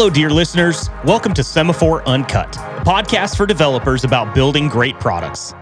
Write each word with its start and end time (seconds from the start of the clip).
Hello, 0.00 0.08
dear 0.08 0.30
listeners. 0.30 0.88
Welcome 1.04 1.34
to 1.34 1.44
Semaphore 1.44 2.02
Uncut, 2.08 2.56
a 2.56 2.82
podcast 2.86 3.36
for 3.36 3.44
developers 3.44 4.02
about 4.02 4.34
building 4.34 4.66
great 4.66 4.98
products. 4.98 5.52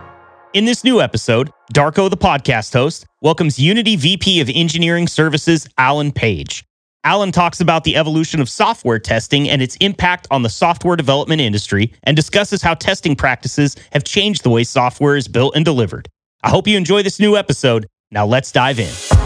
In 0.54 0.64
this 0.64 0.84
new 0.84 1.00
episode, 1.00 1.50
Darko, 1.74 2.08
the 2.08 2.16
podcast 2.16 2.72
host, 2.72 3.04
welcomes 3.20 3.58
Unity 3.58 3.96
VP 3.96 4.40
of 4.40 4.48
Engineering 4.54 5.08
Services, 5.08 5.66
Alan 5.76 6.12
Page. 6.12 6.64
Alan 7.02 7.32
talks 7.32 7.60
about 7.60 7.82
the 7.82 7.96
evolution 7.96 8.40
of 8.40 8.48
software 8.48 9.00
testing 9.00 9.50
and 9.50 9.60
its 9.60 9.74
impact 9.80 10.28
on 10.30 10.42
the 10.42 10.50
software 10.50 10.94
development 10.94 11.40
industry 11.40 11.92
and 12.04 12.14
discusses 12.14 12.62
how 12.62 12.74
testing 12.74 13.16
practices 13.16 13.74
have 13.90 14.04
changed 14.04 14.44
the 14.44 14.50
way 14.50 14.62
software 14.62 15.16
is 15.16 15.26
built 15.26 15.56
and 15.56 15.64
delivered. 15.64 16.08
I 16.44 16.50
hope 16.50 16.68
you 16.68 16.76
enjoy 16.76 17.02
this 17.02 17.18
new 17.18 17.36
episode. 17.36 17.88
Now 18.12 18.24
let's 18.24 18.52
dive 18.52 18.78
in. 18.78 19.17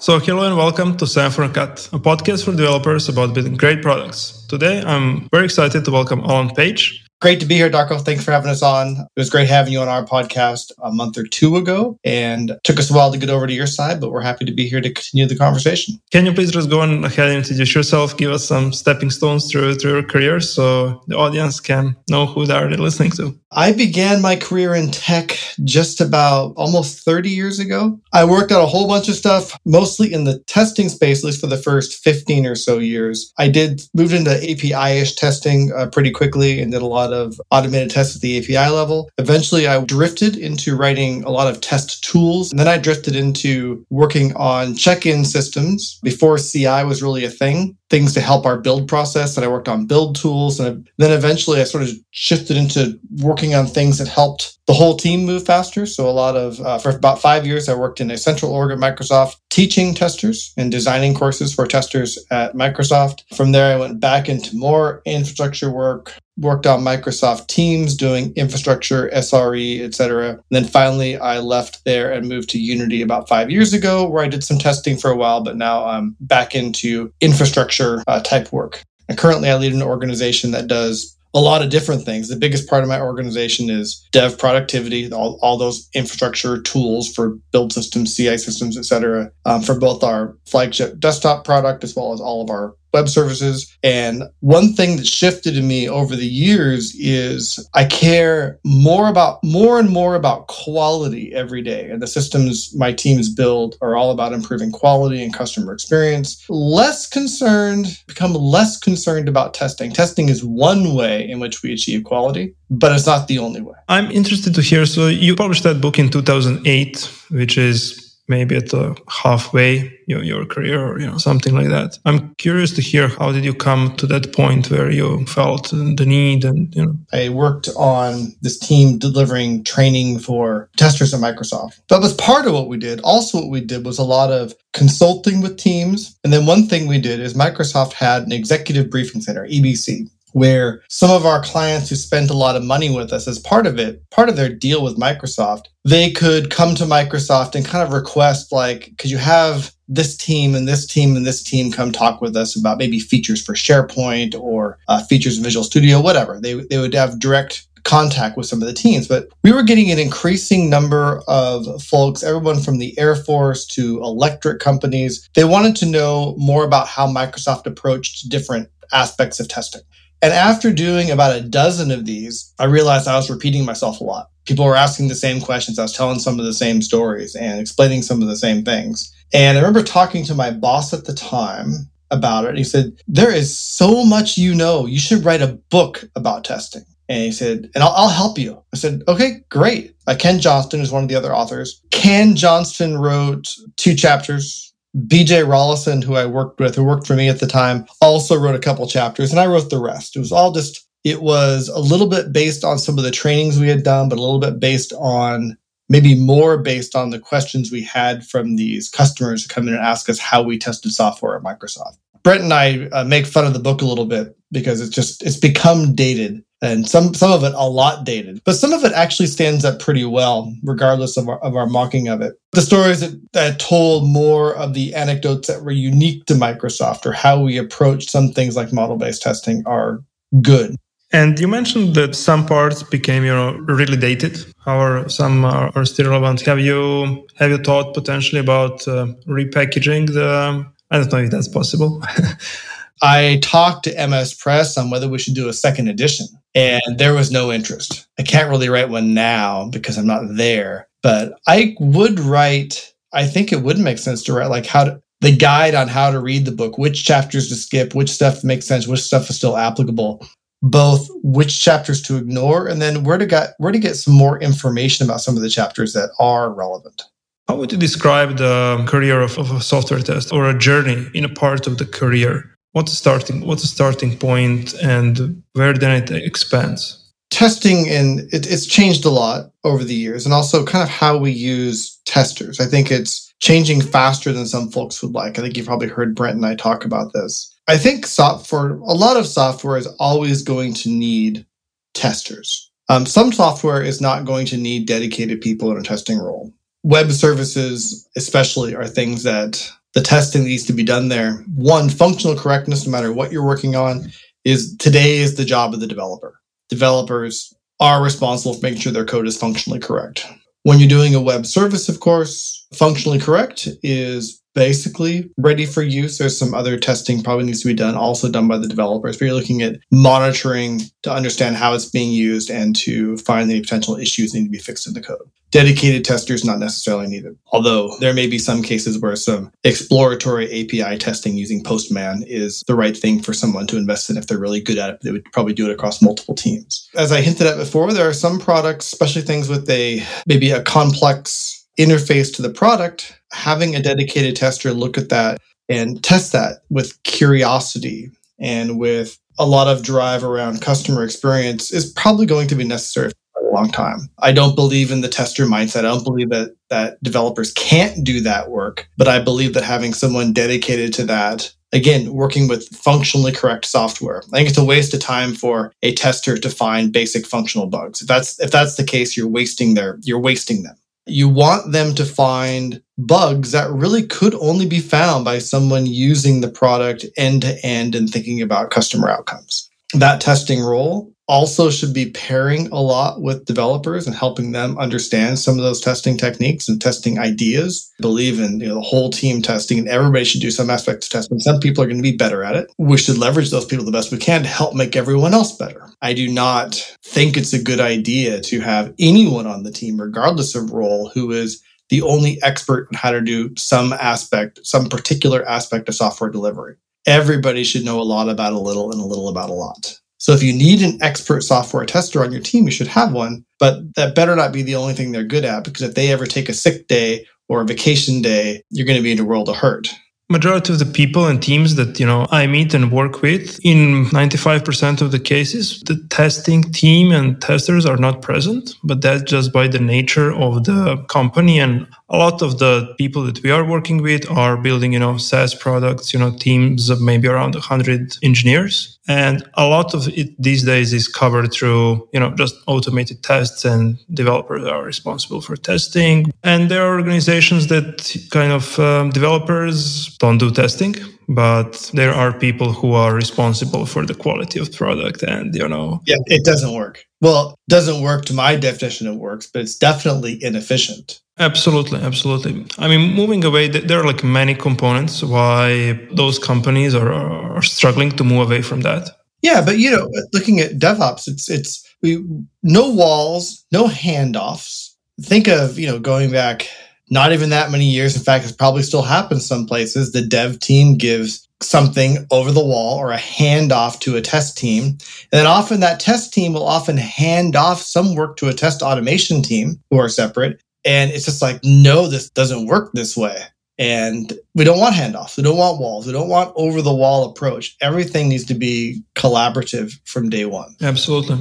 So, 0.00 0.20
hello 0.20 0.46
and 0.46 0.56
welcome 0.56 0.96
to 0.98 1.08
Semaphore 1.08 1.46
Uncut, 1.46 1.88
a 1.92 1.98
podcast 1.98 2.44
for 2.44 2.52
developers 2.52 3.08
about 3.08 3.34
building 3.34 3.56
great 3.56 3.82
products. 3.82 4.46
Today, 4.48 4.80
I'm 4.86 5.28
very 5.30 5.44
excited 5.44 5.84
to 5.84 5.90
welcome 5.90 6.20
Alan 6.20 6.50
Page. 6.50 7.04
Great 7.20 7.40
to 7.40 7.46
be 7.46 7.56
here, 7.56 7.68
Darko. 7.68 8.00
Thanks 8.00 8.24
for 8.24 8.30
having 8.30 8.48
us 8.48 8.62
on. 8.62 8.90
It 8.90 9.08
was 9.16 9.28
great 9.28 9.48
having 9.48 9.72
you 9.72 9.80
on 9.80 9.88
our 9.88 10.04
podcast 10.04 10.70
a 10.84 10.92
month 10.92 11.18
or 11.18 11.24
two 11.24 11.56
ago, 11.56 11.98
and 12.04 12.56
took 12.62 12.78
us 12.78 12.92
a 12.92 12.94
while 12.94 13.10
to 13.10 13.18
get 13.18 13.28
over 13.28 13.48
to 13.48 13.52
your 13.52 13.66
side, 13.66 14.00
but 14.00 14.12
we're 14.12 14.20
happy 14.20 14.44
to 14.44 14.52
be 14.52 14.68
here 14.68 14.80
to 14.80 14.88
continue 14.88 15.26
the 15.26 15.34
conversation. 15.34 16.00
Can 16.12 16.26
you 16.26 16.32
please 16.32 16.52
just 16.52 16.70
go 16.70 16.80
on 16.80 17.04
ahead 17.04 17.30
and 17.30 17.38
introduce 17.38 17.74
yourself, 17.74 18.16
give 18.16 18.30
us 18.30 18.44
some 18.44 18.72
stepping 18.72 19.10
stones 19.10 19.50
through, 19.50 19.74
through 19.74 19.94
your 19.94 20.04
career 20.04 20.38
so 20.38 21.02
the 21.08 21.16
audience 21.16 21.58
can 21.58 21.96
know 22.08 22.24
who 22.24 22.46
they 22.46 22.54
are 22.54 22.70
listening 22.70 23.10
to? 23.10 23.36
I 23.50 23.72
began 23.72 24.20
my 24.20 24.36
career 24.36 24.74
in 24.74 24.90
tech 24.90 25.38
just 25.64 26.02
about 26.02 26.52
almost 26.56 27.02
30 27.04 27.30
years 27.30 27.58
ago. 27.58 27.98
I 28.12 28.24
worked 28.24 28.52
on 28.52 28.60
a 28.60 28.66
whole 28.66 28.86
bunch 28.86 29.08
of 29.08 29.14
stuff, 29.14 29.58
mostly 29.64 30.12
in 30.12 30.24
the 30.24 30.40
testing 30.40 30.90
space, 30.90 31.20
at 31.20 31.24
least 31.24 31.40
for 31.40 31.46
the 31.46 31.56
first 31.56 32.04
15 32.04 32.44
or 32.44 32.54
so 32.54 32.78
years. 32.78 33.32
I 33.38 33.48
did 33.48 33.82
moved 33.94 34.12
into 34.12 34.30
API-ish 34.30 35.14
testing 35.14 35.72
uh, 35.72 35.86
pretty 35.86 36.10
quickly 36.10 36.60
and 36.60 36.72
did 36.72 36.82
a 36.82 36.86
lot 36.86 37.14
of 37.14 37.40
automated 37.50 37.90
tests 37.90 38.16
at 38.16 38.22
the 38.22 38.38
API 38.38 38.70
level. 38.70 39.08
Eventually, 39.16 39.66
I 39.66 39.82
drifted 39.82 40.36
into 40.36 40.76
writing 40.76 41.24
a 41.24 41.30
lot 41.30 41.48
of 41.48 41.62
test 41.62 42.04
tools. 42.04 42.50
And 42.50 42.60
then 42.60 42.68
I 42.68 42.76
drifted 42.76 43.16
into 43.16 43.86
working 43.88 44.36
on 44.36 44.76
check 44.76 45.06
in 45.06 45.24
systems 45.24 45.98
before 46.02 46.36
CI 46.36 46.84
was 46.84 47.02
really 47.02 47.24
a 47.24 47.30
thing, 47.30 47.77
things 47.90 48.12
to 48.14 48.20
help 48.20 48.44
our 48.44 48.58
build 48.58 48.88
process. 48.88 49.36
And 49.36 49.44
I 49.44 49.48
worked 49.48 49.68
on 49.68 49.86
build 49.86 50.16
tools. 50.16 50.60
And 50.60 50.88
then 50.98 51.12
eventually, 51.12 51.60
I 51.60 51.64
sort 51.64 51.84
of 51.84 51.90
shifted 52.10 52.56
into 52.56 52.98
working 53.18 53.54
on 53.54 53.66
things 53.66 53.98
that 53.98 54.08
helped 54.08 54.58
the 54.66 54.74
whole 54.74 54.96
team 54.96 55.24
move 55.24 55.46
faster. 55.46 55.86
So, 55.86 56.08
a 56.08 56.12
lot 56.12 56.36
of, 56.36 56.60
uh, 56.60 56.78
for 56.78 56.90
about 56.90 57.20
five 57.20 57.46
years, 57.46 57.68
I 57.68 57.74
worked 57.74 58.00
in 58.00 58.10
a 58.10 58.18
central 58.18 58.52
org 58.52 58.70
at 58.70 58.78
Microsoft 58.78 59.36
teaching 59.50 59.94
testers 59.94 60.52
and 60.56 60.70
designing 60.70 61.14
courses 61.14 61.54
for 61.54 61.66
testers 61.66 62.18
at 62.30 62.54
Microsoft. 62.54 63.22
From 63.34 63.52
there, 63.52 63.74
I 63.74 63.78
went 63.78 64.00
back 64.00 64.28
into 64.28 64.56
more 64.56 65.02
infrastructure 65.04 65.70
work, 65.70 66.12
worked 66.38 66.66
on 66.66 66.80
Microsoft 66.80 67.48
Teams 67.48 67.94
doing 67.94 68.32
infrastructure, 68.36 69.10
SRE, 69.10 69.80
etc. 69.80 70.30
And 70.30 70.42
then 70.50 70.64
finally, 70.64 71.16
I 71.16 71.38
left 71.38 71.84
there 71.84 72.12
and 72.12 72.28
moved 72.28 72.50
to 72.50 72.58
Unity 72.58 73.02
about 73.02 73.28
five 73.28 73.50
years 73.50 73.72
ago, 73.72 74.08
where 74.08 74.24
I 74.24 74.28
did 74.28 74.44
some 74.44 74.58
testing 74.58 74.96
for 74.96 75.10
a 75.10 75.16
while, 75.16 75.42
but 75.42 75.56
now 75.56 75.84
I'm 75.84 76.16
back 76.20 76.54
into 76.54 77.12
infrastructure 77.20 78.02
uh, 78.06 78.20
type 78.20 78.52
work. 78.52 78.82
And 79.08 79.18
currently, 79.18 79.50
I 79.50 79.56
lead 79.56 79.72
an 79.72 79.82
organization 79.82 80.50
that 80.52 80.66
does 80.66 81.16
a 81.34 81.40
lot 81.40 81.62
of 81.62 81.70
different 81.70 82.04
things. 82.04 82.28
The 82.28 82.36
biggest 82.36 82.68
part 82.68 82.82
of 82.82 82.88
my 82.88 83.00
organization 83.00 83.68
is 83.68 84.06
dev 84.12 84.38
productivity, 84.38 85.12
all, 85.12 85.38
all 85.42 85.58
those 85.58 85.88
infrastructure 85.94 86.60
tools 86.60 87.12
for 87.12 87.30
build 87.52 87.72
systems, 87.72 88.16
CI 88.16 88.38
systems, 88.38 88.78
et 88.78 88.84
cetera, 88.84 89.30
um, 89.44 89.62
for 89.62 89.78
both 89.78 90.02
our 90.02 90.36
flagship 90.46 90.98
desktop 90.98 91.44
product 91.44 91.84
as 91.84 91.94
well 91.94 92.12
as 92.12 92.20
all 92.20 92.42
of 92.42 92.50
our 92.50 92.74
web 92.92 93.08
services. 93.08 93.76
And 93.82 94.24
one 94.40 94.72
thing 94.72 94.96
that 94.96 95.06
shifted 95.06 95.56
in 95.56 95.66
me 95.66 95.88
over 95.88 96.16
the 96.16 96.26
years 96.26 96.94
is 96.98 97.68
I 97.74 97.84
care 97.84 98.58
more 98.64 99.08
about 99.08 99.42
more 99.44 99.78
and 99.78 99.90
more 99.90 100.14
about 100.14 100.48
quality 100.48 101.32
every 101.34 101.62
day. 101.62 101.90
And 101.90 102.02
the 102.02 102.06
systems 102.06 102.74
my 102.76 102.92
teams 102.92 103.28
build 103.28 103.76
are 103.80 103.96
all 103.96 104.10
about 104.10 104.32
improving 104.32 104.72
quality 104.72 105.22
and 105.22 105.32
customer 105.32 105.72
experience. 105.72 106.44
Less 106.48 107.06
concerned, 107.08 107.98
become 108.06 108.34
less 108.34 108.78
concerned 108.78 109.28
about 109.28 109.54
testing. 109.54 109.92
Testing 109.92 110.28
is 110.28 110.44
one 110.44 110.94
way 110.94 111.28
in 111.28 111.40
which 111.40 111.62
we 111.62 111.72
achieve 111.72 112.04
quality, 112.04 112.54
but 112.70 112.92
it's 112.92 113.06
not 113.06 113.28
the 113.28 113.38
only 113.38 113.60
way. 113.60 113.76
I'm 113.88 114.10
interested 114.10 114.54
to 114.54 114.62
hear. 114.62 114.86
So 114.86 115.08
you 115.08 115.36
published 115.36 115.62
that 115.64 115.80
book 115.80 115.98
in 115.98 116.10
2008, 116.10 117.10
which 117.30 117.58
is 117.58 118.07
maybe 118.28 118.56
at 118.56 118.70
the 118.70 118.96
halfway 119.08 119.98
your, 120.06 120.22
your 120.22 120.44
career 120.46 120.80
or 120.80 120.98
you 121.00 121.06
know 121.06 121.18
something 121.18 121.54
like 121.54 121.68
that. 121.68 121.98
I'm 122.04 122.34
curious 122.36 122.72
to 122.72 122.82
hear 122.82 123.08
how 123.08 123.32
did 123.32 123.44
you 123.44 123.54
come 123.54 123.94
to 123.96 124.06
that 124.06 124.32
point 124.32 124.70
where 124.70 124.90
you 124.90 125.24
felt 125.26 125.70
the 125.70 126.06
need 126.06 126.44
and 126.44 126.74
you 126.74 126.86
know? 126.86 126.96
I 127.12 127.28
worked 127.28 127.68
on 127.76 128.34
this 128.40 128.58
team 128.58 128.98
delivering 128.98 129.64
training 129.64 130.18
for 130.20 130.70
testers 130.76 131.12
at 131.12 131.20
microsoft. 131.20 131.80
That 131.88 132.00
was 132.00 132.14
part 132.14 132.46
of 132.46 132.54
what 132.54 132.68
we 132.68 132.78
did. 132.78 133.00
Also 133.00 133.38
what 133.38 133.50
we 133.50 133.60
did 133.60 133.84
was 133.84 133.98
a 133.98 134.04
lot 134.04 134.30
of 134.30 134.54
consulting 134.72 135.40
with 135.40 135.56
teams. 135.56 136.18
And 136.24 136.32
then 136.32 136.46
one 136.46 136.66
thing 136.66 136.86
we 136.86 136.98
did 136.98 137.20
is 137.20 137.34
microsoft 137.34 137.92
had 137.92 138.22
an 138.22 138.32
executive 138.32 138.90
briefing 138.90 139.20
center 139.20 139.46
ebc 139.46 140.08
where 140.38 140.82
some 140.88 141.10
of 141.10 141.26
our 141.26 141.42
clients 141.42 141.88
who 141.88 141.96
spent 141.96 142.30
a 142.30 142.34
lot 142.34 142.56
of 142.56 142.62
money 142.62 142.88
with 142.88 143.12
us 143.12 143.26
as 143.26 143.38
part 143.38 143.66
of 143.66 143.78
it, 143.78 144.08
part 144.10 144.28
of 144.28 144.36
their 144.36 144.48
deal 144.48 144.82
with 144.82 144.98
Microsoft, 144.98 145.64
they 145.84 146.12
could 146.12 146.50
come 146.50 146.74
to 146.76 146.84
Microsoft 146.84 147.54
and 147.54 147.66
kind 147.66 147.84
of 147.84 147.92
request, 147.92 148.52
like, 148.52 148.96
could 148.98 149.10
you 149.10 149.18
have 149.18 149.72
this 149.88 150.16
team 150.16 150.54
and 150.54 150.68
this 150.68 150.86
team 150.86 151.16
and 151.16 151.26
this 151.26 151.42
team 151.42 151.72
come 151.72 151.90
talk 151.90 152.20
with 152.20 152.36
us 152.36 152.54
about 152.54 152.78
maybe 152.78 153.00
features 153.00 153.42
for 153.42 153.54
SharePoint 153.54 154.38
or 154.38 154.78
uh, 154.86 155.02
features 155.04 155.38
in 155.38 155.44
Visual 155.44 155.64
Studio, 155.64 156.00
whatever. 156.00 156.38
They, 156.38 156.54
they 156.54 156.78
would 156.78 156.94
have 156.94 157.18
direct 157.18 157.66
contact 157.84 158.36
with 158.36 158.46
some 158.46 158.60
of 158.60 158.68
the 158.68 158.74
teams, 158.74 159.08
but 159.08 159.28
we 159.42 159.50
were 159.50 159.62
getting 159.62 159.90
an 159.90 159.98
increasing 159.98 160.68
number 160.68 161.22
of 161.26 161.82
folks, 161.82 162.22
everyone 162.22 162.60
from 162.60 162.78
the 162.78 162.96
Air 162.98 163.16
Force 163.16 163.64
to 163.66 163.98
electric 164.02 164.60
companies. 164.60 165.26
They 165.34 165.44
wanted 165.44 165.74
to 165.76 165.86
know 165.86 166.34
more 166.36 166.64
about 166.64 166.86
how 166.86 167.06
Microsoft 167.06 167.66
approached 167.66 168.28
different 168.28 168.68
aspects 168.92 169.40
of 169.40 169.48
testing. 169.48 169.82
And 170.20 170.32
after 170.32 170.72
doing 170.72 171.10
about 171.10 171.36
a 171.36 171.40
dozen 171.40 171.90
of 171.90 172.04
these, 172.04 172.52
I 172.58 172.64
realized 172.64 173.06
I 173.06 173.16
was 173.16 173.30
repeating 173.30 173.64
myself 173.64 174.00
a 174.00 174.04
lot. 174.04 174.30
People 174.46 174.64
were 174.64 174.76
asking 174.76 175.08
the 175.08 175.14
same 175.14 175.40
questions. 175.40 175.78
I 175.78 175.82
was 175.82 175.92
telling 175.92 176.18
some 176.18 176.38
of 176.38 176.44
the 176.44 176.54
same 176.54 176.82
stories 176.82 177.34
and 177.34 177.60
explaining 177.60 178.02
some 178.02 178.22
of 178.22 178.28
the 178.28 178.36
same 178.36 178.64
things. 178.64 179.12
And 179.32 179.56
I 179.56 179.60
remember 179.60 179.82
talking 179.82 180.24
to 180.24 180.34
my 180.34 180.50
boss 180.50 180.92
at 180.92 181.04
the 181.04 181.14
time 181.14 181.88
about 182.10 182.46
it. 182.46 182.56
He 182.56 182.64
said, 182.64 182.92
There 183.06 183.32
is 183.32 183.56
so 183.56 184.04
much 184.04 184.38
you 184.38 184.54
know. 184.54 184.86
You 184.86 184.98
should 184.98 185.24
write 185.24 185.42
a 185.42 185.58
book 185.70 186.04
about 186.16 186.44
testing. 186.44 186.84
And 187.10 187.22
he 187.22 187.32
said, 187.32 187.70
and 187.74 187.82
I'll, 187.82 187.94
I'll, 187.96 188.08
help 188.10 188.38
you. 188.38 188.62
I 188.72 188.76
said, 188.76 189.02
okay, 189.08 189.42
great. 189.48 189.94
Uh, 190.06 190.14
Ken 190.18 190.40
Johnston 190.40 190.80
is 190.80 190.92
one 190.92 191.02
of 191.02 191.08
the 191.08 191.14
other 191.14 191.34
authors. 191.34 191.80
Ken 191.90 192.36
Johnston 192.36 192.98
wrote 192.98 193.48
two 193.76 193.94
chapters 193.94 194.67
BJ 194.96 195.44
Rollison, 195.46 196.02
who 196.02 196.14
I 196.14 196.26
worked 196.26 196.60
with, 196.60 196.74
who 196.74 196.84
worked 196.84 197.06
for 197.06 197.14
me 197.14 197.28
at 197.28 197.40
the 197.40 197.46
time, 197.46 197.86
also 198.00 198.36
wrote 198.36 198.54
a 198.54 198.60
couple 198.60 198.86
chapters, 198.86 199.30
and 199.30 199.40
I 199.40 199.46
wrote 199.46 199.70
the 199.70 199.80
rest. 199.80 200.16
It 200.16 200.20
was 200.20 200.32
all 200.32 200.52
just, 200.52 200.86
it 201.04 201.22
was 201.22 201.68
a 201.68 201.78
little 201.78 202.08
bit 202.08 202.32
based 202.32 202.64
on 202.64 202.78
some 202.78 202.98
of 202.98 203.04
the 203.04 203.10
trainings 203.10 203.58
we 203.58 203.68
had 203.68 203.82
done, 203.82 204.08
but 204.08 204.18
a 204.18 204.22
little 204.22 204.40
bit 204.40 204.58
based 204.60 204.92
on 204.94 205.56
maybe 205.88 206.14
more 206.14 206.58
based 206.58 206.94
on 206.94 207.10
the 207.10 207.18
questions 207.18 207.70
we 207.70 207.82
had 207.82 208.26
from 208.26 208.56
these 208.56 208.88
customers 208.88 209.42
who 209.42 209.48
come 209.48 209.68
in 209.68 209.74
and 209.74 209.82
ask 209.82 210.08
us 210.08 210.18
how 210.18 210.42
we 210.42 210.58
tested 210.58 210.92
software 210.92 211.36
at 211.36 211.42
Microsoft. 211.42 211.98
Brent 212.22 212.42
and 212.42 212.52
I 212.52 212.88
uh, 212.92 213.04
make 213.04 213.26
fun 213.26 213.46
of 213.46 213.52
the 213.52 213.58
book 213.58 213.80
a 213.80 213.86
little 213.86 214.04
bit 214.04 214.36
because 214.52 214.80
it's 214.80 214.94
just 214.94 215.22
it's 215.22 215.36
become 215.36 215.94
dated 215.94 216.44
and 216.60 216.88
some 216.88 217.14
some 217.14 217.30
of 217.30 217.44
it 217.44 217.52
a 217.54 217.68
lot 217.68 218.04
dated 218.04 218.40
but 218.44 218.54
some 218.54 218.72
of 218.72 218.84
it 218.84 218.92
actually 218.92 219.26
stands 219.26 219.64
up 219.64 219.78
pretty 219.78 220.04
well 220.04 220.52
regardless 220.62 221.16
of 221.16 221.28
our, 221.28 221.38
of 221.40 221.56
our 221.56 221.66
mocking 221.66 222.08
of 222.08 222.20
it. 222.20 222.34
The 222.52 222.62
stories 222.62 223.00
that, 223.00 223.20
that 223.32 223.60
told 223.60 224.08
more 224.08 224.54
of 224.54 224.74
the 224.74 224.94
anecdotes 224.94 225.48
that 225.48 225.62
were 225.62 225.70
unique 225.70 226.24
to 226.26 226.34
microsoft 226.34 227.06
or 227.06 227.12
how 227.12 227.40
we 227.42 227.58
approached 227.58 228.10
some 228.10 228.32
things 228.32 228.56
like 228.56 228.72
model-based 228.72 229.22
testing 229.22 229.62
are 229.66 230.02
good. 230.42 230.76
And 231.12 231.38
you 231.40 231.48
mentioned 231.48 231.94
that 231.94 232.14
some 232.14 232.44
parts 232.44 232.82
became 232.82 233.24
you 233.24 233.34
know 233.34 233.52
really 233.52 233.96
dated. 233.96 234.44
However 234.64 235.08
some 235.08 235.44
are, 235.44 235.72
are 235.74 235.84
still 235.84 236.10
relevant? 236.10 236.40
Have 236.42 236.60
you 236.60 237.26
have 237.36 237.50
you 237.50 237.58
thought 237.58 237.94
potentially 237.94 238.40
about 238.40 238.86
uh, 238.86 239.06
repackaging 239.26 240.12
the 240.12 240.66
i 240.90 240.98
don't 240.98 241.12
know 241.12 241.18
if 241.18 241.30
that's 241.30 241.48
possible 241.48 242.02
I 243.02 243.38
talked 243.42 243.84
to 243.84 244.06
MS 244.08 244.34
Press 244.34 244.76
on 244.76 244.90
whether 244.90 245.08
we 245.08 245.18
should 245.18 245.34
do 245.34 245.48
a 245.48 245.52
second 245.52 245.88
edition, 245.88 246.26
and 246.54 246.82
there 246.96 247.14
was 247.14 247.30
no 247.30 247.52
interest. 247.52 248.06
I 248.18 248.22
can't 248.22 248.50
really 248.50 248.68
write 248.68 248.88
one 248.88 249.14
now 249.14 249.68
because 249.70 249.98
I'm 249.98 250.06
not 250.06 250.22
there, 250.30 250.88
but 251.02 251.38
I 251.46 251.76
would 251.80 252.20
write. 252.20 252.92
I 253.12 253.26
think 253.26 253.52
it 253.52 253.62
would 253.62 253.78
make 253.78 253.98
sense 253.98 254.22
to 254.24 254.32
write 254.32 254.50
like 254.50 254.66
how 254.66 254.84
to 254.84 255.02
the 255.20 255.36
guide 255.36 255.74
on 255.74 255.88
how 255.88 256.10
to 256.10 256.20
read 256.20 256.44
the 256.44 256.52
book, 256.52 256.78
which 256.78 257.04
chapters 257.04 257.48
to 257.48 257.54
skip, 257.54 257.94
which 257.94 258.10
stuff 258.10 258.44
makes 258.44 258.66
sense, 258.66 258.86
which 258.86 259.00
stuff 259.00 259.28
is 259.28 259.36
still 259.36 259.56
applicable, 259.56 260.24
both 260.62 261.08
which 261.22 261.60
chapters 261.60 262.00
to 262.02 262.16
ignore, 262.16 262.68
and 262.68 262.80
then 262.80 263.04
where 263.04 263.18
to 263.18 263.26
get 263.26 263.54
where 263.58 263.72
to 263.72 263.78
get 263.78 263.96
some 263.96 264.14
more 264.14 264.40
information 264.40 265.04
about 265.06 265.20
some 265.20 265.36
of 265.36 265.42
the 265.42 265.50
chapters 265.50 265.92
that 265.92 266.10
are 266.18 266.52
relevant. 266.52 267.02
How 267.48 267.56
would 267.56 267.72
you 267.72 267.78
describe 267.78 268.36
the 268.36 268.84
career 268.86 269.22
of, 269.22 269.38
of 269.38 269.50
a 269.50 269.60
software 269.62 270.00
test 270.00 270.32
or 270.32 270.50
a 270.50 270.58
journey 270.58 271.08
in 271.14 271.24
a 271.24 271.30
part 271.30 271.66
of 271.66 271.78
the 271.78 271.86
career? 271.86 272.57
What's 272.72 272.92
the 272.92 272.96
starting? 272.96 273.46
What's 273.46 273.62
the 273.62 273.68
starting 273.68 274.16
point, 274.16 274.74
and 274.74 275.42
where 275.54 275.72
then 275.72 276.02
it 276.02 276.10
expands? 276.10 277.04
Testing 277.30 277.88
and 277.88 278.20
it, 278.32 278.50
it's 278.50 278.66
changed 278.66 279.04
a 279.04 279.10
lot 279.10 279.52
over 279.64 279.84
the 279.84 279.94
years, 279.94 280.24
and 280.24 280.34
also 280.34 280.64
kind 280.64 280.82
of 280.82 280.88
how 280.88 281.16
we 281.16 281.30
use 281.30 282.00
testers. 282.04 282.60
I 282.60 282.66
think 282.66 282.90
it's 282.90 283.32
changing 283.40 283.80
faster 283.80 284.32
than 284.32 284.46
some 284.46 284.70
folks 284.70 285.02
would 285.02 285.12
like. 285.12 285.38
I 285.38 285.42
think 285.42 285.56
you've 285.56 285.66
probably 285.66 285.88
heard 285.88 286.14
Brent 286.14 286.36
and 286.36 286.46
I 286.46 286.54
talk 286.54 286.84
about 286.84 287.12
this. 287.12 287.54
I 287.68 287.76
think 287.76 288.06
software, 288.06 288.70
a 288.70 288.94
lot 288.94 289.16
of 289.16 289.26
software 289.26 289.76
is 289.76 289.86
always 289.98 290.42
going 290.42 290.74
to 290.74 290.88
need 290.88 291.46
testers. 291.94 292.70
Um, 292.88 293.04
some 293.06 293.32
software 293.32 293.82
is 293.82 294.00
not 294.00 294.24
going 294.24 294.46
to 294.46 294.56
need 294.56 294.86
dedicated 294.86 295.40
people 295.40 295.70
in 295.70 295.76
a 295.76 295.82
testing 295.82 296.18
role. 296.18 296.52
Web 296.82 297.12
services, 297.12 298.08
especially, 298.16 298.74
are 298.74 298.86
things 298.86 299.22
that 299.24 299.70
the 299.94 300.02
testing 300.02 300.44
needs 300.44 300.64
to 300.66 300.72
be 300.72 300.84
done 300.84 301.08
there. 301.08 301.44
One, 301.54 301.88
functional 301.88 302.36
correctness, 302.36 302.86
no 302.86 302.92
matter 302.92 303.12
what 303.12 303.32
you're 303.32 303.44
working 303.44 303.74
on, 303.74 304.10
is 304.44 304.76
today 304.76 305.18
is 305.18 305.36
the 305.36 305.44
job 305.44 305.74
of 305.74 305.80
the 305.80 305.86
developer. 305.86 306.40
Developers 306.68 307.52
are 307.80 308.02
responsible 308.02 308.54
for 308.54 308.62
making 308.62 308.80
sure 308.80 308.92
their 308.92 309.04
code 309.04 309.26
is 309.26 309.36
functionally 309.36 309.78
correct. 309.78 310.26
When 310.64 310.78
you're 310.78 310.88
doing 310.88 311.14
a 311.14 311.20
web 311.20 311.46
service, 311.46 311.88
of 311.88 312.00
course, 312.00 312.66
functionally 312.74 313.18
correct 313.18 313.68
is 313.82 314.42
basically 314.54 315.30
ready 315.38 315.64
for 315.64 315.82
use. 315.82 316.18
There's 316.18 316.36
some 316.36 316.52
other 316.52 316.76
testing 316.76 317.22
probably 317.22 317.44
needs 317.44 317.60
to 317.62 317.68
be 317.68 317.74
done, 317.74 317.94
also 317.94 318.28
done 318.28 318.48
by 318.48 318.58
the 318.58 318.66
developers. 318.66 319.16
But 319.16 319.26
you're 319.26 319.34
looking 319.34 319.62
at 319.62 319.78
monitoring 319.92 320.80
to 321.04 321.12
understand 321.12 321.56
how 321.56 321.74
it's 321.74 321.88
being 321.88 322.10
used 322.10 322.50
and 322.50 322.74
to 322.76 323.16
find 323.18 323.48
any 323.48 323.60
potential 323.60 323.96
issues 323.96 324.34
need 324.34 324.44
to 324.44 324.50
be 324.50 324.58
fixed 324.58 324.86
in 324.86 324.94
the 324.94 325.00
code. 325.00 325.30
Dedicated 325.50 326.04
testers 326.04 326.44
not 326.44 326.58
necessarily 326.58 327.06
needed, 327.06 327.36
although 327.52 327.96
there 328.00 328.12
may 328.12 328.26
be 328.26 328.38
some 328.38 328.62
cases 328.62 328.98
where 328.98 329.16
some 329.16 329.50
exploratory 329.64 330.46
API 330.46 330.98
testing 330.98 331.36
using 331.36 331.64
Postman 331.64 332.22
is 332.26 332.62
the 332.66 332.74
right 332.74 332.96
thing 332.96 333.22
for 333.22 333.32
someone 333.32 333.66
to 333.68 333.78
invest 333.78 334.10
in 334.10 334.18
if 334.18 334.26
they're 334.26 334.38
really 334.38 334.60
good 334.60 334.76
at 334.76 334.90
it. 334.90 335.00
They 335.02 335.10
would 335.10 335.24
probably 335.32 335.54
do 335.54 335.68
it 335.68 335.72
across 335.72 336.02
multiple 336.02 336.34
teams. 336.34 336.88
As 336.96 337.12
I 337.12 337.22
hinted 337.22 337.46
at 337.46 337.56
before, 337.56 337.92
there 337.92 338.08
are 338.08 338.12
some 338.12 338.38
products, 338.38 338.92
especially 338.92 339.22
things 339.22 339.48
with 339.48 339.68
a 339.70 340.02
maybe 340.26 340.50
a 340.50 340.62
complex 340.62 341.66
interface 341.78 342.34
to 342.36 342.42
the 342.42 342.50
product, 342.50 343.18
having 343.32 343.74
a 343.74 343.82
dedicated 343.82 344.36
tester 344.36 344.72
look 344.74 344.98
at 344.98 345.08
that 345.08 345.40
and 345.68 346.02
test 346.02 346.32
that 346.32 346.62
with 346.70 347.02
curiosity 347.04 348.10
and 348.38 348.78
with 348.78 349.18
a 349.38 349.46
lot 349.46 349.68
of 349.68 349.82
drive 349.82 350.24
around 350.24 350.60
customer 350.60 351.04
experience 351.04 351.72
is 351.72 351.92
probably 351.92 352.26
going 352.26 352.48
to 352.48 352.54
be 352.54 352.64
necessary 352.64 353.12
long 353.50 353.70
time. 353.70 354.08
I 354.18 354.32
don't 354.32 354.54
believe 354.54 354.90
in 354.90 355.00
the 355.00 355.08
tester 355.08 355.46
mindset. 355.46 355.80
I 355.80 355.82
don't 355.82 356.04
believe 356.04 356.30
that 356.30 356.54
that 356.70 357.02
developers 357.02 357.52
can't 357.52 358.04
do 358.04 358.20
that 358.20 358.50
work, 358.50 358.88
but 358.96 359.08
I 359.08 359.18
believe 359.20 359.54
that 359.54 359.64
having 359.64 359.94
someone 359.94 360.32
dedicated 360.32 360.92
to 360.94 361.04
that 361.04 361.52
again 361.72 362.14
working 362.14 362.48
with 362.48 362.66
functionally 362.74 363.30
correct 363.30 363.66
software 363.66 364.22
i 364.32 364.36
think 364.38 364.48
it's 364.48 364.56
a 364.56 364.64
waste 364.64 364.94
of 364.94 365.00
time 365.00 365.34
for 365.34 365.70
a 365.82 365.92
tester 365.92 366.38
to 366.38 366.48
find 366.48 366.94
basic 366.94 367.26
functional 367.26 367.66
bugs 367.66 368.00
if 368.00 368.08
that's 368.08 368.40
if 368.40 368.50
that's 368.50 368.76
the 368.76 368.84
case 368.84 369.18
you're 369.18 369.28
wasting 369.28 369.74
their 369.74 369.98
you're 370.02 370.18
wasting 370.18 370.62
them 370.62 370.74
you 371.08 371.28
want 371.28 371.72
them 371.72 371.94
to 371.94 372.04
find 372.04 372.82
bugs 372.98 373.52
that 373.52 373.70
really 373.70 374.06
could 374.06 374.34
only 374.36 374.66
be 374.66 374.80
found 374.80 375.24
by 375.24 375.38
someone 375.38 375.86
using 375.86 376.40
the 376.40 376.50
product 376.50 377.06
end 377.16 377.42
to 377.42 377.58
end 377.64 377.94
and 377.94 378.10
thinking 378.10 378.42
about 378.42 378.70
customer 378.70 379.08
outcomes. 379.08 379.68
That 379.94 380.20
testing 380.20 380.60
role 380.60 381.12
also 381.28 381.70
should 381.70 381.92
be 381.92 382.10
pairing 382.10 382.68
a 382.68 382.80
lot 382.80 383.20
with 383.20 383.44
developers 383.44 384.06
and 384.06 384.16
helping 384.16 384.52
them 384.52 384.78
understand 384.78 385.38
some 385.38 385.58
of 385.58 385.64
those 385.64 385.80
testing 385.80 386.16
techniques 386.16 386.68
and 386.68 386.80
testing 386.80 387.18
ideas. 387.18 387.92
I 388.00 388.02
believe 388.02 388.40
in 388.40 388.60
you 388.60 388.68
know, 388.68 388.76
the 388.76 388.80
whole 388.80 389.10
team 389.10 389.42
testing 389.42 389.78
and 389.78 389.88
everybody 389.88 390.24
should 390.24 390.40
do 390.40 390.50
some 390.50 390.70
aspect 390.70 391.04
of 391.04 391.10
testing. 391.10 391.38
Some 391.38 391.60
people 391.60 391.84
are 391.84 391.86
going 391.86 391.98
to 391.98 392.02
be 392.02 392.16
better 392.16 392.42
at 392.42 392.56
it. 392.56 392.72
We 392.78 392.96
should 392.96 393.18
leverage 393.18 393.50
those 393.50 393.66
people 393.66 393.84
the 393.84 393.92
best 393.92 394.10
we 394.10 394.18
can 394.18 394.42
to 394.42 394.48
help 394.48 394.74
make 394.74 394.96
everyone 394.96 395.34
else 395.34 395.54
better. 395.56 395.88
I 396.00 396.14
do 396.14 396.28
not 396.28 396.74
think 397.04 397.36
it's 397.36 397.52
a 397.52 397.62
good 397.62 397.80
idea 397.80 398.40
to 398.40 398.60
have 398.60 398.94
anyone 398.98 399.46
on 399.46 399.64
the 399.64 399.72
team, 399.72 400.00
regardless 400.00 400.54
of 400.54 400.72
role, 400.72 401.10
who 401.10 401.32
is 401.32 401.62
the 401.90 402.02
only 402.02 402.38
expert 402.42 402.88
in 402.90 402.96
how 402.96 403.10
to 403.10 403.20
do 403.20 403.54
some 403.56 403.92
aspect, 403.94 404.60
some 404.62 404.88
particular 404.88 405.46
aspect 405.46 405.88
of 405.88 405.94
software 405.94 406.30
delivery. 406.30 406.76
Everybody 407.06 407.64
should 407.64 407.84
know 407.84 408.00
a 408.00 408.02
lot 408.02 408.28
about 408.28 408.52
a 408.52 408.58
little 408.58 408.92
and 408.92 409.00
a 409.00 409.04
little 409.04 409.28
about 409.28 409.50
a 409.50 409.54
lot. 409.54 409.98
So 410.18 410.32
if 410.32 410.42
you 410.42 410.52
need 410.52 410.82
an 410.82 410.98
expert 411.00 411.42
software 411.42 411.86
tester 411.86 412.22
on 412.22 412.32
your 412.32 412.40
team, 412.40 412.64
you 412.64 412.72
should 412.72 412.88
have 412.88 413.12
one, 413.12 413.44
but 413.58 413.94
that 413.94 414.14
better 414.14 414.34
not 414.34 414.52
be 414.52 414.62
the 414.62 414.74
only 414.74 414.94
thing 414.94 415.12
they're 415.12 415.24
good 415.24 415.44
at 415.44 415.64
because 415.64 415.82
if 415.82 415.94
they 415.94 416.12
ever 416.12 416.26
take 416.26 416.48
a 416.48 416.54
sick 416.54 416.88
day 416.88 417.26
or 417.48 417.62
a 417.62 417.64
vacation 417.64 418.20
day, 418.20 418.62
you're 418.70 418.86
going 418.86 418.98
to 418.98 419.02
be 419.02 419.12
in 419.12 419.20
a 419.20 419.24
world 419.24 419.48
of 419.48 419.56
hurt. 419.56 419.88
Majority 420.30 420.74
of 420.74 420.78
the 420.78 420.84
people 420.84 421.24
and 421.26 421.42
teams 421.42 421.76
that 421.76 421.98
you 421.98 422.04
know 422.04 422.26
i 422.30 422.46
meet 422.46 422.74
and 422.74 422.92
work 422.92 423.22
with 423.22 423.58
in 423.64 424.04
95% 424.06 425.00
of 425.00 425.10
the 425.10 425.18
cases 425.18 425.80
the 425.86 425.96
testing 426.10 426.62
team 426.64 427.12
and 427.12 427.40
testers 427.40 427.86
are 427.86 427.96
not 427.96 428.20
present 428.20 428.74
but 428.84 429.00
that's 429.00 429.22
just 429.22 429.54
by 429.54 429.66
the 429.66 429.78
nature 429.78 430.30
of 430.34 430.64
the 430.64 431.02
company. 431.08 431.58
And 431.58 431.86
a 432.10 432.18
lot 432.18 432.42
of 432.42 432.58
the 432.58 432.94
people 432.98 433.22
that 433.22 433.42
we 433.42 433.50
are 433.50 433.64
working 433.64 434.02
with 434.02 434.30
are 434.30 434.58
building 434.58 434.92
you 434.92 434.98
know 434.98 435.16
saas 435.16 435.54
products 435.54 436.12
you 436.12 436.18
know 436.18 436.30
teams 436.32 436.90
of 436.90 437.00
maybe 437.00 437.26
around 437.26 437.54
100 437.54 438.18
engineers 438.22 438.97
and 439.08 439.42
a 439.54 439.66
lot 439.66 439.94
of 439.94 440.06
it 440.08 440.40
these 440.40 440.64
days 440.64 440.92
is 440.92 441.08
covered 441.08 441.52
through 441.52 442.08
you 442.12 442.20
know 442.20 442.30
just 442.36 442.54
automated 442.66 443.22
tests 443.22 443.64
and 443.64 443.98
developers 444.12 444.64
are 444.64 444.84
responsible 444.84 445.40
for 445.40 445.56
testing. 445.56 446.30
And 446.44 446.70
there 446.70 446.82
are 446.82 446.94
organizations 446.94 447.66
that 447.68 448.14
kind 448.30 448.52
of 448.52 448.78
um, 448.78 449.10
developers 449.10 450.16
don't 450.18 450.38
do 450.38 450.50
testing 450.50 450.94
but 451.28 451.90
there 451.92 452.14
are 452.14 452.32
people 452.32 452.72
who 452.72 452.94
are 452.94 453.14
responsible 453.14 453.84
for 453.84 454.06
the 454.06 454.14
quality 454.14 454.58
of 454.58 454.72
product 454.72 455.22
and 455.22 455.54
you 455.54 455.68
know. 455.68 456.00
Yeah 456.06 456.16
it 456.26 456.44
doesn't 456.44 456.74
work. 456.74 457.04
Well 457.20 457.54
doesn't 457.68 458.02
work 458.02 458.24
to 458.26 458.34
my 458.34 458.56
definition 458.56 459.06
of 459.06 459.16
works 459.16 459.46
but 459.52 459.62
it's 459.62 459.76
definitely 459.76 460.42
inefficient 460.42 461.20
absolutely 461.38 462.00
absolutely 462.00 462.66
i 462.78 462.88
mean 462.88 463.14
moving 463.14 463.44
away 463.44 463.68
there 463.68 464.00
are 464.00 464.06
like 464.06 464.24
many 464.24 464.54
components 464.54 465.22
why 465.22 465.92
those 466.12 466.38
companies 466.38 466.94
are, 466.94 467.12
are 467.12 467.62
struggling 467.62 468.10
to 468.10 468.24
move 468.24 468.46
away 468.46 468.62
from 468.62 468.80
that 468.80 469.10
yeah 469.42 469.62
but 469.64 469.78
you 469.78 469.90
know 469.90 470.08
looking 470.32 470.60
at 470.60 470.72
devops 470.72 471.28
it's 471.28 471.48
it's 471.48 471.84
we, 472.02 472.24
no 472.62 472.90
walls 472.90 473.64
no 473.72 473.86
handoffs 473.86 474.94
think 475.22 475.48
of 475.48 475.78
you 475.78 475.86
know 475.86 475.98
going 475.98 476.30
back 476.30 476.68
not 477.10 477.32
even 477.32 477.50
that 477.50 477.70
many 477.70 477.86
years. 477.86 478.16
In 478.16 478.22
fact, 478.22 478.48
it 478.48 478.58
probably 478.58 478.82
still 478.82 479.02
happens 479.02 479.46
some 479.46 479.66
places. 479.66 480.12
The 480.12 480.22
dev 480.22 480.60
team 480.60 480.96
gives 480.96 481.48
something 481.60 482.26
over 482.30 482.52
the 482.52 482.64
wall 482.64 482.98
or 482.98 483.12
a 483.12 483.18
handoff 483.18 483.98
to 484.00 484.16
a 484.16 484.20
test 484.20 484.56
team. 484.56 484.84
And 484.84 484.98
then 485.32 485.46
often 485.46 485.80
that 485.80 486.00
test 486.00 486.32
team 486.32 486.52
will 486.52 486.66
often 486.66 486.96
hand 486.96 487.56
off 487.56 487.80
some 487.80 488.14
work 488.14 488.36
to 488.36 488.48
a 488.48 488.52
test 488.52 488.82
automation 488.82 489.42
team 489.42 489.80
who 489.90 489.98
are 489.98 490.08
separate. 490.08 490.60
And 490.88 491.10
it's 491.10 491.26
just 491.26 491.42
like, 491.42 491.60
no, 491.62 492.08
this 492.08 492.30
doesn't 492.30 492.66
work 492.66 492.92
this 492.94 493.14
way. 493.14 493.36
And 493.78 494.32
we 494.54 494.64
don't 494.64 494.80
want 494.80 494.94
handoffs. 494.94 495.36
We 495.36 495.42
don't 495.42 495.58
want 495.58 495.78
walls. 495.80 496.06
We 496.06 496.12
don't 496.12 496.30
want 496.30 496.52
over 496.56 496.80
the 496.80 496.94
wall 496.94 497.30
approach. 497.30 497.76
Everything 497.80 498.28
needs 498.30 498.46
to 498.46 498.54
be 498.54 499.02
collaborative 499.14 499.92
from 500.04 500.30
day 500.30 500.46
one. 500.46 500.74
Absolutely. 500.80 501.38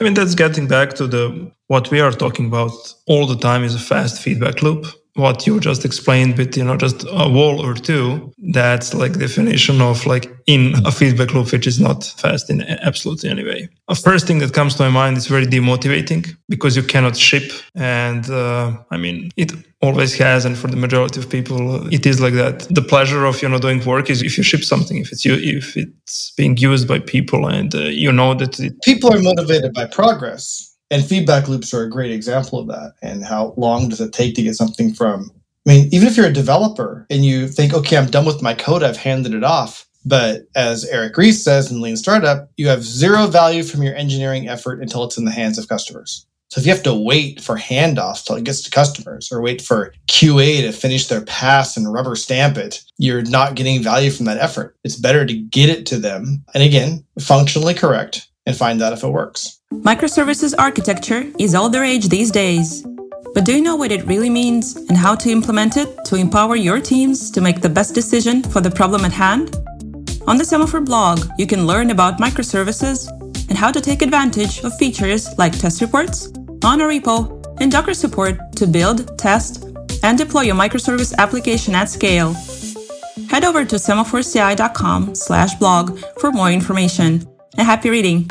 I 0.00 0.02
mean, 0.02 0.14
that's 0.14 0.34
getting 0.34 0.66
back 0.66 0.94
to 0.94 1.06
the 1.06 1.52
what 1.68 1.90
we 1.90 2.00
are 2.00 2.10
talking 2.10 2.46
about 2.46 2.72
all 3.06 3.26
the 3.26 3.36
time 3.36 3.62
is 3.64 3.74
a 3.74 3.78
fast 3.78 4.22
feedback 4.22 4.62
loop 4.62 4.86
what 5.16 5.46
you 5.46 5.58
just 5.58 5.84
explained 5.84 6.36
with 6.38 6.56
you 6.56 6.64
know 6.64 6.76
just 6.76 7.04
a 7.10 7.28
wall 7.28 7.60
or 7.60 7.74
two 7.74 8.32
that's 8.52 8.94
like 8.94 9.18
definition 9.18 9.80
of 9.80 10.06
like 10.06 10.30
in 10.46 10.74
a 10.86 10.92
feedback 10.92 11.34
loop 11.34 11.50
which 11.52 11.66
is 11.66 11.80
not 11.80 12.04
fast 12.04 12.48
in 12.50 12.62
absolutely 12.62 13.28
any 13.28 13.44
way. 13.44 13.68
A 13.88 13.94
first 13.94 14.26
thing 14.26 14.38
that 14.38 14.52
comes 14.52 14.74
to 14.76 14.82
my 14.82 14.90
mind 14.90 15.16
is 15.16 15.26
very 15.26 15.46
demotivating 15.46 16.36
because 16.48 16.76
you 16.76 16.82
cannot 16.82 17.16
ship. 17.16 17.50
And 17.74 18.28
uh, 18.30 18.76
i 18.90 18.96
mean 18.96 19.30
it 19.36 19.52
always 19.82 20.16
has 20.18 20.44
and 20.44 20.56
for 20.56 20.68
the 20.68 20.76
majority 20.76 21.20
of 21.20 21.28
people 21.28 21.86
it 21.92 22.06
is 22.06 22.20
like 22.20 22.34
that. 22.34 22.66
The 22.70 22.82
pleasure 22.82 23.24
of 23.24 23.42
you 23.42 23.48
know 23.48 23.58
doing 23.58 23.84
work 23.84 24.10
is 24.10 24.22
if 24.22 24.36
you 24.36 24.44
ship 24.44 24.62
something 24.64 24.98
if 24.98 25.12
it's 25.12 25.24
you 25.24 25.34
if 25.34 25.76
it's 25.76 26.32
being 26.32 26.56
used 26.56 26.86
by 26.86 26.98
people 26.98 27.46
and 27.46 27.74
uh, 27.74 27.78
you 28.04 28.12
know 28.12 28.34
that 28.34 28.58
it, 28.60 28.80
people 28.82 29.12
are 29.14 29.20
motivated 29.20 29.72
by 29.74 29.86
progress 29.86 30.65
and 30.90 31.04
feedback 31.04 31.48
loops 31.48 31.74
are 31.74 31.82
a 31.82 31.90
great 31.90 32.12
example 32.12 32.58
of 32.58 32.68
that. 32.68 32.94
And 33.02 33.24
how 33.24 33.54
long 33.56 33.88
does 33.88 34.00
it 34.00 34.12
take 34.12 34.34
to 34.36 34.42
get 34.42 34.54
something 34.54 34.92
from? 34.92 35.30
I 35.66 35.70
mean, 35.72 35.88
even 35.92 36.06
if 36.06 36.16
you're 36.16 36.26
a 36.26 36.32
developer 36.32 37.06
and 37.10 37.24
you 37.24 37.48
think, 37.48 37.74
okay, 37.74 37.96
I'm 37.96 38.06
done 38.06 38.24
with 38.24 38.42
my 38.42 38.54
code, 38.54 38.82
I've 38.82 38.96
handed 38.96 39.34
it 39.34 39.44
off. 39.44 39.86
But 40.04 40.46
as 40.54 40.84
Eric 40.84 41.16
Ries 41.16 41.42
says 41.42 41.72
in 41.72 41.80
Lean 41.80 41.96
Startup, 41.96 42.48
you 42.56 42.68
have 42.68 42.84
zero 42.84 43.26
value 43.26 43.64
from 43.64 43.82
your 43.82 43.96
engineering 43.96 44.48
effort 44.48 44.80
until 44.80 45.02
it's 45.02 45.18
in 45.18 45.24
the 45.24 45.32
hands 45.32 45.58
of 45.58 45.68
customers. 45.68 46.24
So 46.48 46.60
if 46.60 46.66
you 46.66 46.72
have 46.72 46.84
to 46.84 46.94
wait 46.94 47.40
for 47.40 47.56
handoffs 47.56 48.24
till 48.24 48.36
it 48.36 48.44
gets 48.44 48.62
to 48.62 48.70
customers 48.70 49.32
or 49.32 49.42
wait 49.42 49.60
for 49.60 49.92
QA 50.06 50.60
to 50.60 50.70
finish 50.70 51.08
their 51.08 51.22
pass 51.22 51.76
and 51.76 51.92
rubber 51.92 52.14
stamp 52.14 52.56
it, 52.56 52.84
you're 52.98 53.22
not 53.22 53.56
getting 53.56 53.82
value 53.82 54.12
from 54.12 54.26
that 54.26 54.38
effort. 54.38 54.76
It's 54.84 54.94
better 54.94 55.26
to 55.26 55.34
get 55.34 55.68
it 55.68 55.86
to 55.86 55.98
them. 55.98 56.44
And 56.54 56.62
again, 56.62 57.04
functionally 57.20 57.74
correct 57.74 58.28
and 58.46 58.56
find 58.56 58.80
out 58.80 58.92
if 58.92 59.02
it 59.02 59.08
works. 59.08 59.55
Microservices 59.72 60.54
architecture 60.56 61.24
is 61.40 61.54
all 61.54 61.68
the 61.68 61.80
rage 61.80 62.08
these 62.08 62.30
days. 62.30 62.86
But 63.34 63.44
do 63.44 63.52
you 63.52 63.60
know 63.60 63.74
what 63.74 63.90
it 63.90 64.06
really 64.06 64.30
means 64.30 64.76
and 64.76 64.96
how 64.96 65.16
to 65.16 65.28
implement 65.28 65.76
it 65.76 66.04
to 66.04 66.14
empower 66.14 66.54
your 66.54 66.80
teams 66.80 67.32
to 67.32 67.40
make 67.40 67.60
the 67.60 67.68
best 67.68 67.92
decision 67.92 68.44
for 68.44 68.60
the 68.60 68.70
problem 68.70 69.04
at 69.04 69.12
hand? 69.12 69.56
On 70.28 70.36
the 70.36 70.44
Semaphore 70.44 70.82
blog, 70.82 71.28
you 71.36 71.48
can 71.48 71.66
learn 71.66 71.90
about 71.90 72.18
microservices 72.18 73.10
and 73.48 73.58
how 73.58 73.72
to 73.72 73.80
take 73.80 74.02
advantage 74.02 74.62
of 74.62 74.76
features 74.78 75.36
like 75.36 75.58
test 75.58 75.80
reports, 75.80 76.28
monorepo, 76.60 77.44
and 77.60 77.72
Docker 77.72 77.94
support 77.94 78.38
to 78.54 78.68
build, 78.68 79.18
test, 79.18 79.64
and 80.04 80.16
deploy 80.16 80.42
your 80.42 80.56
microservice 80.56 81.12
application 81.18 81.74
at 81.74 81.90
scale. 81.90 82.34
Head 83.28 83.44
over 83.44 83.64
to 83.64 83.76
semaphoreci.com 83.76 85.16
slash 85.16 85.54
blog 85.56 85.98
for 86.20 86.30
more 86.30 86.52
information. 86.52 87.26
And 87.58 87.66
happy 87.66 87.90
reading! 87.90 88.28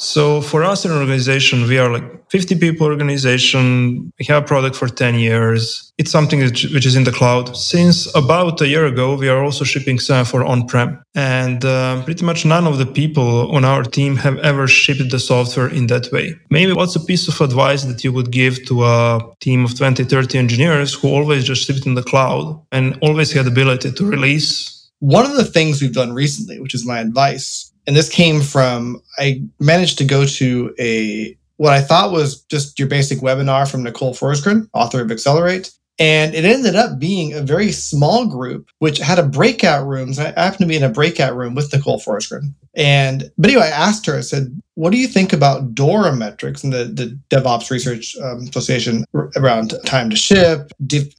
So 0.00 0.40
for 0.40 0.64
us 0.64 0.86
in 0.86 0.92
an 0.92 0.96
organization, 0.96 1.68
we 1.68 1.78
are 1.78 1.92
like 1.92 2.30
50 2.30 2.58
people 2.58 2.86
organization. 2.86 4.10
We 4.18 4.24
have 4.28 4.44
a 4.44 4.46
product 4.46 4.74
for 4.74 4.88
10 4.88 5.16
years. 5.16 5.92
It's 5.98 6.10
something 6.10 6.40
which 6.40 6.86
is 6.86 6.96
in 6.96 7.04
the 7.04 7.12
cloud. 7.12 7.54
Since 7.54 8.06
about 8.16 8.62
a 8.62 8.66
year 8.66 8.86
ago, 8.86 9.14
we 9.14 9.28
are 9.28 9.44
also 9.44 9.62
shipping 9.62 9.98
Semaphore 9.98 10.46
on-prem. 10.46 11.02
And 11.14 11.62
uh, 11.66 12.02
pretty 12.04 12.24
much 12.24 12.46
none 12.46 12.66
of 12.66 12.78
the 12.78 12.86
people 12.86 13.54
on 13.54 13.66
our 13.66 13.82
team 13.82 14.16
have 14.16 14.38
ever 14.38 14.66
shipped 14.66 15.10
the 15.10 15.18
software 15.18 15.68
in 15.68 15.88
that 15.88 16.10
way. 16.10 16.34
Maybe 16.48 16.72
what's 16.72 16.96
a 16.96 17.04
piece 17.04 17.28
of 17.28 17.38
advice 17.38 17.84
that 17.84 18.02
you 18.02 18.10
would 18.10 18.30
give 18.30 18.64
to 18.68 18.84
a 18.84 19.20
team 19.40 19.66
of 19.66 19.76
20, 19.76 20.04
30 20.04 20.38
engineers 20.38 20.94
who 20.94 21.08
always 21.08 21.44
just 21.44 21.66
shipped 21.66 21.84
in 21.84 21.94
the 21.94 22.02
cloud 22.02 22.58
and 22.72 22.98
always 23.02 23.32
had 23.32 23.44
the 23.44 23.50
ability 23.50 23.92
to 23.92 24.06
release 24.06 24.80
one 25.00 25.24
of 25.24 25.34
the 25.36 25.44
things 25.44 25.80
we've 25.80 25.94
done 25.94 26.12
recently, 26.12 26.60
which 26.60 26.74
is 26.74 26.86
my 26.86 27.00
advice, 27.00 27.69
and 27.90 27.96
this 27.96 28.08
came 28.08 28.40
from 28.40 29.02
I 29.18 29.42
managed 29.58 29.98
to 29.98 30.04
go 30.04 30.24
to 30.24 30.72
a 30.78 31.36
what 31.56 31.72
I 31.72 31.80
thought 31.80 32.12
was 32.12 32.42
just 32.42 32.78
your 32.78 32.86
basic 32.86 33.18
webinar 33.18 33.68
from 33.68 33.82
Nicole 33.82 34.14
Forsgren, 34.14 34.68
author 34.72 35.00
of 35.00 35.10
Accelerate. 35.10 35.72
And 35.98 36.32
it 36.32 36.44
ended 36.44 36.76
up 36.76 37.00
being 37.00 37.32
a 37.32 37.42
very 37.42 37.72
small 37.72 38.26
group, 38.26 38.70
which 38.78 38.98
had 38.98 39.18
a 39.18 39.26
breakout 39.26 39.88
rooms. 39.88 40.20
I 40.20 40.26
happened 40.26 40.60
to 40.60 40.66
be 40.66 40.76
in 40.76 40.84
a 40.84 40.88
breakout 40.88 41.34
room 41.34 41.56
with 41.56 41.72
Nicole 41.72 42.00
Forsgren. 42.00 42.54
And, 42.76 43.28
but 43.36 43.50
anyway, 43.50 43.66
I 43.66 43.88
asked 43.88 44.06
her, 44.06 44.16
I 44.16 44.20
said, 44.20 44.62
what 44.76 44.92
do 44.92 44.96
you 44.96 45.08
think 45.08 45.32
about 45.32 45.74
DORA 45.74 46.14
metrics 46.14 46.62
and 46.62 46.72
the, 46.72 46.84
the 46.84 47.18
DevOps 47.28 47.72
Research 47.72 48.16
um, 48.22 48.42
Association 48.42 49.04
around 49.34 49.74
time 49.84 50.10
to 50.10 50.16
ship, 50.16 50.70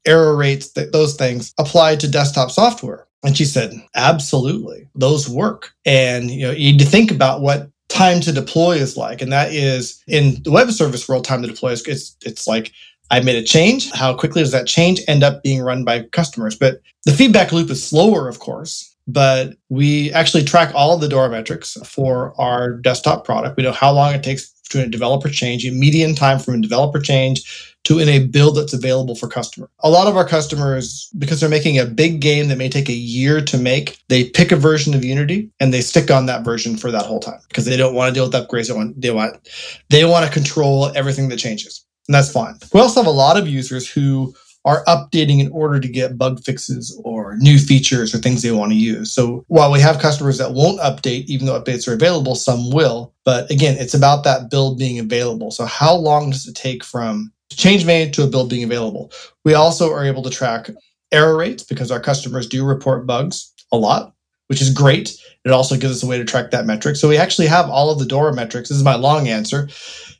error 0.05 0.37
rates, 0.37 0.69
th- 0.69 0.93
those 0.93 1.15
things 1.15 1.53
applied 1.59 1.99
to 1.99 2.07
desktop 2.07 2.49
software? 2.49 3.07
And 3.23 3.37
she 3.37 3.45
said, 3.45 3.73
absolutely, 3.95 4.87
those 4.95 5.29
work. 5.29 5.73
And 5.85 6.31
you 6.31 6.47
know, 6.47 6.51
you 6.51 6.71
need 6.71 6.79
to 6.79 6.85
think 6.85 7.11
about 7.11 7.41
what 7.41 7.69
time 7.89 8.21
to 8.21 8.31
deploy 8.31 8.77
is 8.77 8.97
like. 8.97 9.21
And 9.21 9.31
that 9.31 9.53
is 9.53 10.01
in 10.07 10.41
the 10.43 10.51
web 10.51 10.71
service 10.71 11.07
world, 11.07 11.25
time 11.25 11.41
to 11.41 11.47
deploy 11.47 11.71
is 11.71 11.85
it's 11.87 12.15
it's 12.25 12.47
like 12.47 12.71
I 13.11 13.19
made 13.19 13.35
a 13.35 13.43
change. 13.43 13.91
How 13.91 14.13
quickly 14.15 14.41
does 14.41 14.51
that 14.53 14.67
change 14.67 15.01
end 15.07 15.23
up 15.23 15.43
being 15.43 15.61
run 15.61 15.83
by 15.83 16.03
customers? 16.03 16.55
But 16.55 16.81
the 17.05 17.11
feedback 17.11 17.51
loop 17.51 17.69
is 17.69 17.85
slower, 17.85 18.27
of 18.27 18.39
course. 18.39 18.87
But 19.07 19.55
we 19.69 20.11
actually 20.13 20.43
track 20.43 20.73
all 20.73 20.95
of 20.95 21.01
the 21.01 21.09
DORA 21.09 21.29
metrics 21.29 21.75
for 21.83 22.33
our 22.39 22.73
desktop 22.73 23.25
product. 23.25 23.57
We 23.57 23.63
know 23.63 23.71
how 23.71 23.91
long 23.91 24.13
it 24.13 24.23
takes 24.23 24.49
to 24.69 24.83
a 24.83 24.87
developer 24.87 25.27
change, 25.27 25.65
a 25.65 25.71
median 25.71 26.15
time 26.15 26.39
from 26.39 26.55
a 26.55 26.61
developer 26.61 26.99
change 26.99 27.70
to 27.83 28.00
in 28.00 28.09
a 28.09 28.19
build 28.19 28.57
that's 28.57 28.73
available 28.73 29.15
for 29.15 29.27
customer. 29.27 29.69
A 29.79 29.89
lot 29.89 30.07
of 30.07 30.15
our 30.15 30.27
customers, 30.27 31.09
because 31.17 31.39
they're 31.39 31.50
making 31.50 31.79
a 31.79 31.85
big 31.85 32.21
game 32.21 32.47
that 32.47 32.57
may 32.57 32.69
take 32.69 32.89
a 32.89 32.93
year 32.93 33.41
to 33.41 33.57
make, 33.57 34.00
they 34.07 34.25
pick 34.25 34.51
a 34.51 34.55
version 34.55 34.93
of 34.93 35.03
Unity 35.03 35.50
and 35.59 35.73
they 35.73 35.81
stick 35.81 36.11
on 36.11 36.27
that 36.27 36.45
version 36.45 36.77
for 36.77 36.91
that 36.91 37.05
whole 37.05 37.19
time 37.19 37.39
because 37.47 37.65
they 37.65 37.77
don't 37.77 37.95
want 37.95 38.09
to 38.09 38.13
deal 38.13 38.25
with 38.25 38.33
upgrades. 38.33 38.67
They 38.67 38.73
want 38.73 39.01
they 39.01 39.11
want 39.11 39.50
they 39.89 40.05
want 40.05 40.25
to 40.25 40.31
control 40.31 40.91
everything 40.95 41.29
that 41.29 41.38
changes. 41.38 41.85
And 42.07 42.15
that's 42.15 42.31
fine. 42.31 42.55
We 42.73 42.81
also 42.81 43.00
have 43.00 43.07
a 43.07 43.11
lot 43.11 43.38
of 43.38 43.47
users 43.47 43.89
who 43.89 44.33
are 44.63 44.83
updating 44.85 45.39
in 45.39 45.51
order 45.51 45.79
to 45.79 45.88
get 45.88 46.17
bug 46.17 46.39
fixes 46.43 47.00
or 47.03 47.35
new 47.38 47.57
features 47.57 48.13
or 48.13 48.19
things 48.19 48.41
they 48.41 48.51
want 48.51 48.71
to 48.71 48.77
use. 48.77 49.11
So 49.11 49.43
while 49.47 49.71
we 49.71 49.79
have 49.79 50.00
customers 50.00 50.38
that 50.38 50.53
won't 50.53 50.79
update, 50.81 51.25
even 51.25 51.47
though 51.47 51.59
updates 51.59 51.88
are 51.88 51.93
available, 51.93 52.35
some 52.35 52.69
will. 52.69 53.13
But 53.25 53.50
again, 53.50 53.77
it's 53.79 53.95
about 53.95 54.23
that 54.25 54.51
build 54.51 54.77
being 54.77 55.00
available. 55.00 55.50
So 55.50 55.65
how 55.65 55.95
long 55.95 56.29
does 56.29 56.47
it 56.47 56.55
take 56.55 56.83
from 56.83 57.31
change 57.55 57.86
made 57.86 58.13
to 58.13 58.24
a 58.24 58.27
build 58.27 58.50
being 58.50 58.63
available. 58.63 59.12
We 59.46 59.53
also 59.53 59.91
are 59.91 60.05
able 60.05 60.24
to 60.24 60.29
track 60.29 60.70
error 61.12 61.38
rates 61.38 61.63
because 61.63 61.91
our 61.91 62.00
customers 62.00 62.48
do 62.48 62.65
report 62.65 63.05
bugs 63.05 63.53
a 63.72 63.77
lot, 63.77 64.13
which 64.48 64.62
is 64.62 64.70
great. 64.70 65.17
It 65.46 65.51
also 65.51 65.75
gives 65.75 65.98
us 65.98 66.03
a 66.03 66.08
way 66.08 66.17
to 66.17 66.25
track 66.25 66.51
that 66.51 66.65
metric. 66.65 66.96
So 66.96 67.10
we 67.10 67.17
actually 67.17 67.48
have 67.48 67.70
all 67.70 67.89
of 67.89 68.00
the 68.00 68.05
DORA 68.05 68.34
metrics. 68.34 68.70
This 68.70 68.77
is 68.77 68.84
my 68.84 68.96
long 68.96 69.27
answer 69.27 69.70